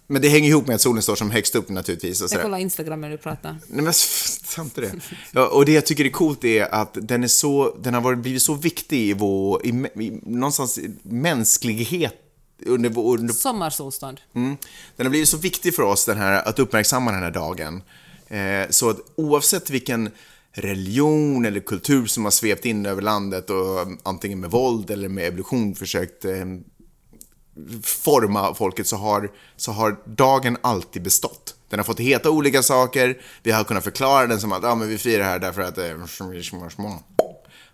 [0.07, 2.21] Men det hänger ihop med att solen står som högst upp naturligtvis.
[2.21, 3.57] Och Jag kollar Instagram när du pratar.
[3.67, 4.91] Nej men sant det.
[5.31, 8.19] Ja, och det jag tycker är coolt är att den är så, den har varit,
[8.19, 12.13] blivit så viktig i vår, i, i, någonstans i mänsklighet
[12.65, 14.21] under, under Sommarsolstånd.
[14.35, 14.57] Mm.
[14.95, 17.83] Den har blivit så viktig för oss, den här, att uppmärksamma den här dagen.
[18.27, 20.11] Eh, så att oavsett vilken
[20.51, 25.09] religion eller kultur som har svept in över landet och um, antingen med våld eller
[25.09, 26.45] med evolution försökt eh,
[27.83, 31.55] forma folket så har, så har dagen alltid bestått.
[31.69, 34.87] Den har fått heta olika saker, vi har kunnat förklara den som att ja, men
[34.87, 36.99] vi firar här därför att det är små, små.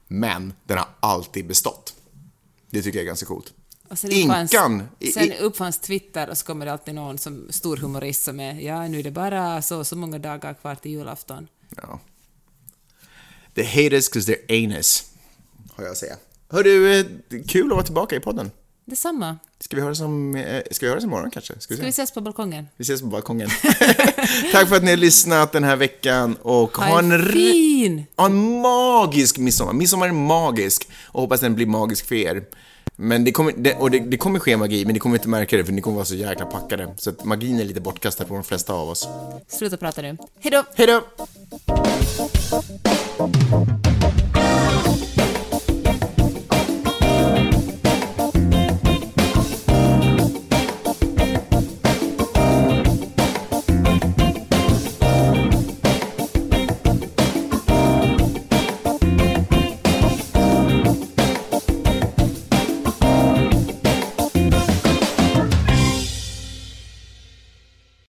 [0.08, 1.94] Men den har alltid bestått.
[2.70, 3.54] Det tycker jag är ganska coolt.
[3.90, 4.84] Och sen uppfanns, Inkan!
[5.14, 8.88] sen uppfanns Twitter och så kommer det alltid någon som stor humorist som är ja,
[8.88, 11.48] nu är det bara så så många dagar kvar till julafton.
[11.76, 12.00] Ja.
[13.56, 15.12] The haters cause they're anus,
[15.76, 16.16] har jag att säga.
[16.50, 17.06] Hörru, eh,
[17.48, 18.52] kul att vara tillbaka i podden.
[18.92, 19.38] Detsamma.
[19.60, 21.60] Ska vi höra som, eh, ska vi höra som imorgon kanske?
[21.60, 22.02] Ska vi, Ska vi se?
[22.02, 22.68] ses på balkongen?
[22.78, 23.50] vi ses på balkongen.
[24.52, 28.04] Tack för att ni har lyssnat den här veckan och ha, Ha en, fin!
[28.18, 29.74] ha en magisk midsommar.
[29.74, 32.44] Midsommar är magisk och hoppas den blir magisk för er.
[32.96, 35.58] Men det kommer, det, och det, det kommer ske magi, men ni kommer inte märka
[35.58, 36.94] det för ni kommer vara så jäkla packade.
[36.98, 39.08] Så att magin är lite bortkastad på de flesta av oss.
[39.48, 40.18] Sluta prata nu.
[40.40, 40.64] Hej då!
[40.76, 41.02] Hej då!